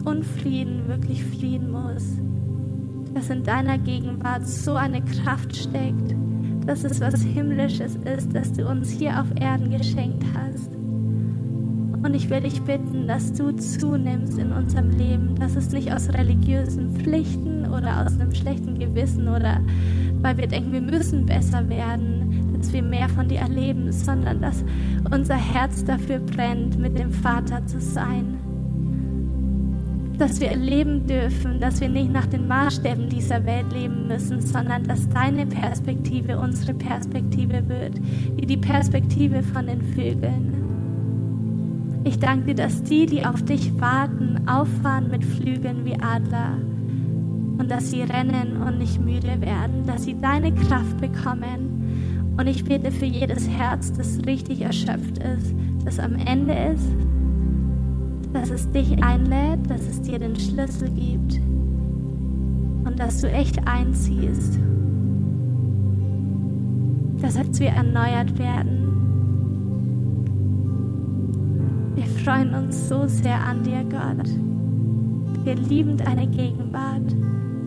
Unfrieden 0.04 0.88
wirklich 0.88 1.24
fliehen 1.24 1.70
muss. 1.70 2.18
Dass 3.14 3.30
in 3.30 3.44
deiner 3.44 3.78
Gegenwart 3.78 4.46
so 4.46 4.74
eine 4.74 5.02
Kraft 5.02 5.54
steckt, 5.54 6.14
dass 6.66 6.84
es 6.84 7.00
was 7.00 7.22
Himmlisches 7.22 7.96
ist, 8.16 8.34
das 8.34 8.52
du 8.52 8.68
uns 8.68 8.90
hier 8.90 9.20
auf 9.20 9.26
Erden 9.38 9.70
geschenkt 9.70 10.24
hast. 10.34 10.70
Und 12.02 12.14
ich 12.14 12.28
will 12.30 12.40
dich 12.40 12.60
bitten, 12.62 13.06
dass 13.06 13.32
du 13.32 13.52
zunimmst 13.52 14.36
in 14.36 14.50
unserem 14.50 14.90
Leben, 14.90 15.36
dass 15.36 15.54
es 15.54 15.70
nicht 15.70 15.92
aus 15.92 16.12
religiösen 16.12 16.96
Pflichten 16.96 17.66
oder 17.66 18.04
aus 18.04 18.18
einem 18.18 18.34
schlechten 18.34 18.76
Gewissen 18.76 19.28
oder 19.28 19.60
weil 20.20 20.36
wir 20.36 20.46
denken, 20.48 20.72
wir 20.72 20.80
müssen 20.80 21.26
besser 21.26 21.68
werden, 21.68 22.56
dass 22.58 22.72
wir 22.72 22.82
mehr 22.82 23.08
von 23.08 23.28
dir 23.28 23.40
erleben, 23.40 23.92
sondern 23.92 24.40
dass 24.40 24.64
unser 25.12 25.36
Herz 25.36 25.84
dafür 25.84 26.18
brennt, 26.18 26.78
mit 26.78 26.98
dem 26.98 27.12
Vater 27.12 27.64
zu 27.66 27.80
sein. 27.80 28.38
Dass 30.18 30.40
wir 30.40 30.50
erleben 30.50 31.06
dürfen, 31.06 31.60
dass 31.60 31.80
wir 31.80 31.88
nicht 31.88 32.12
nach 32.12 32.26
den 32.26 32.46
Maßstäben 32.46 33.08
dieser 33.08 33.44
Welt 33.46 33.72
leben 33.72 34.06
müssen, 34.08 34.40
sondern 34.40 34.84
dass 34.84 35.08
deine 35.08 35.46
Perspektive 35.46 36.38
unsere 36.38 36.74
Perspektive 36.74 37.68
wird, 37.68 38.00
wie 38.36 38.46
die 38.46 38.56
Perspektive 38.56 39.42
von 39.42 39.66
den 39.66 39.82
Vögeln. 39.82 40.71
Ich 42.04 42.18
danke 42.18 42.46
dir, 42.46 42.54
dass 42.54 42.82
die, 42.82 43.06
die 43.06 43.24
auf 43.24 43.42
dich 43.42 43.80
warten, 43.80 44.48
auffahren 44.48 45.10
mit 45.10 45.24
Flügeln 45.24 45.84
wie 45.84 45.94
Adler 45.94 46.58
und 47.58 47.70
dass 47.70 47.90
sie 47.90 48.02
rennen 48.02 48.60
und 48.60 48.78
nicht 48.78 49.00
müde 49.00 49.40
werden, 49.40 49.86
dass 49.86 50.04
sie 50.04 50.20
deine 50.20 50.52
Kraft 50.52 50.98
bekommen. 50.98 52.34
Und 52.36 52.46
ich 52.46 52.64
bete 52.64 52.90
für 52.90 53.04
jedes 53.04 53.48
Herz, 53.48 53.92
das 53.92 54.18
richtig 54.26 54.62
erschöpft 54.62 55.18
ist, 55.18 55.54
das 55.84 55.98
am 55.98 56.16
Ende 56.16 56.54
ist, 56.74 56.88
dass 58.32 58.50
es 58.50 58.70
dich 58.70 59.02
einlädt, 59.02 59.70
dass 59.70 59.82
es 59.82 60.00
dir 60.00 60.18
den 60.18 60.34
Schlüssel 60.34 60.90
gibt, 60.90 61.40
und 62.84 62.98
dass 62.98 63.20
du 63.20 63.30
echt 63.30 63.66
einziehst, 63.66 64.58
dass 67.20 67.60
wir 67.60 67.68
erneuert 67.68 68.38
werden. 68.38 68.91
Freuen 72.24 72.54
uns 72.54 72.88
so 72.88 73.06
sehr 73.08 73.40
an 73.40 73.62
dir, 73.64 73.82
Gott. 73.84 74.28
Wir 75.44 75.56
lieben 75.56 75.96
deine 75.96 76.26
Gegenwart. 76.28 77.14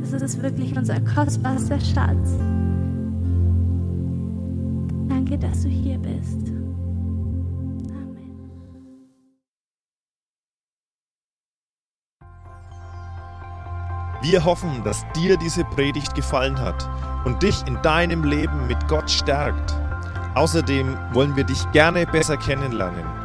Das 0.02 0.22
ist 0.22 0.42
wirklich 0.42 0.78
unser 0.78 1.00
kostbarster 1.02 1.80
Schatz. 1.80 2.38
Danke, 5.10 5.38
dass 5.38 5.64
du 5.64 5.70
hier 5.70 5.98
bist. 5.98 6.54
Wir 14.22 14.44
hoffen, 14.44 14.84
dass 14.84 15.06
dir 15.16 15.38
diese 15.38 15.66
Predigt 15.66 16.16
gefallen 16.16 16.60
hat 16.60 16.90
und 17.26 17.44
dich 17.44 17.62
in 17.68 17.80
deinem 17.82 18.24
Leben 18.24 18.68
mit 18.68 18.88
Gott 18.88 19.12
stärkt. 19.12 19.76
Außerdem 20.34 20.98
wollen 21.14 21.36
wir 21.36 21.44
dich 21.44 21.70
gerne 21.72 22.06
besser 22.08 22.38
kennenlernen. 22.38 23.25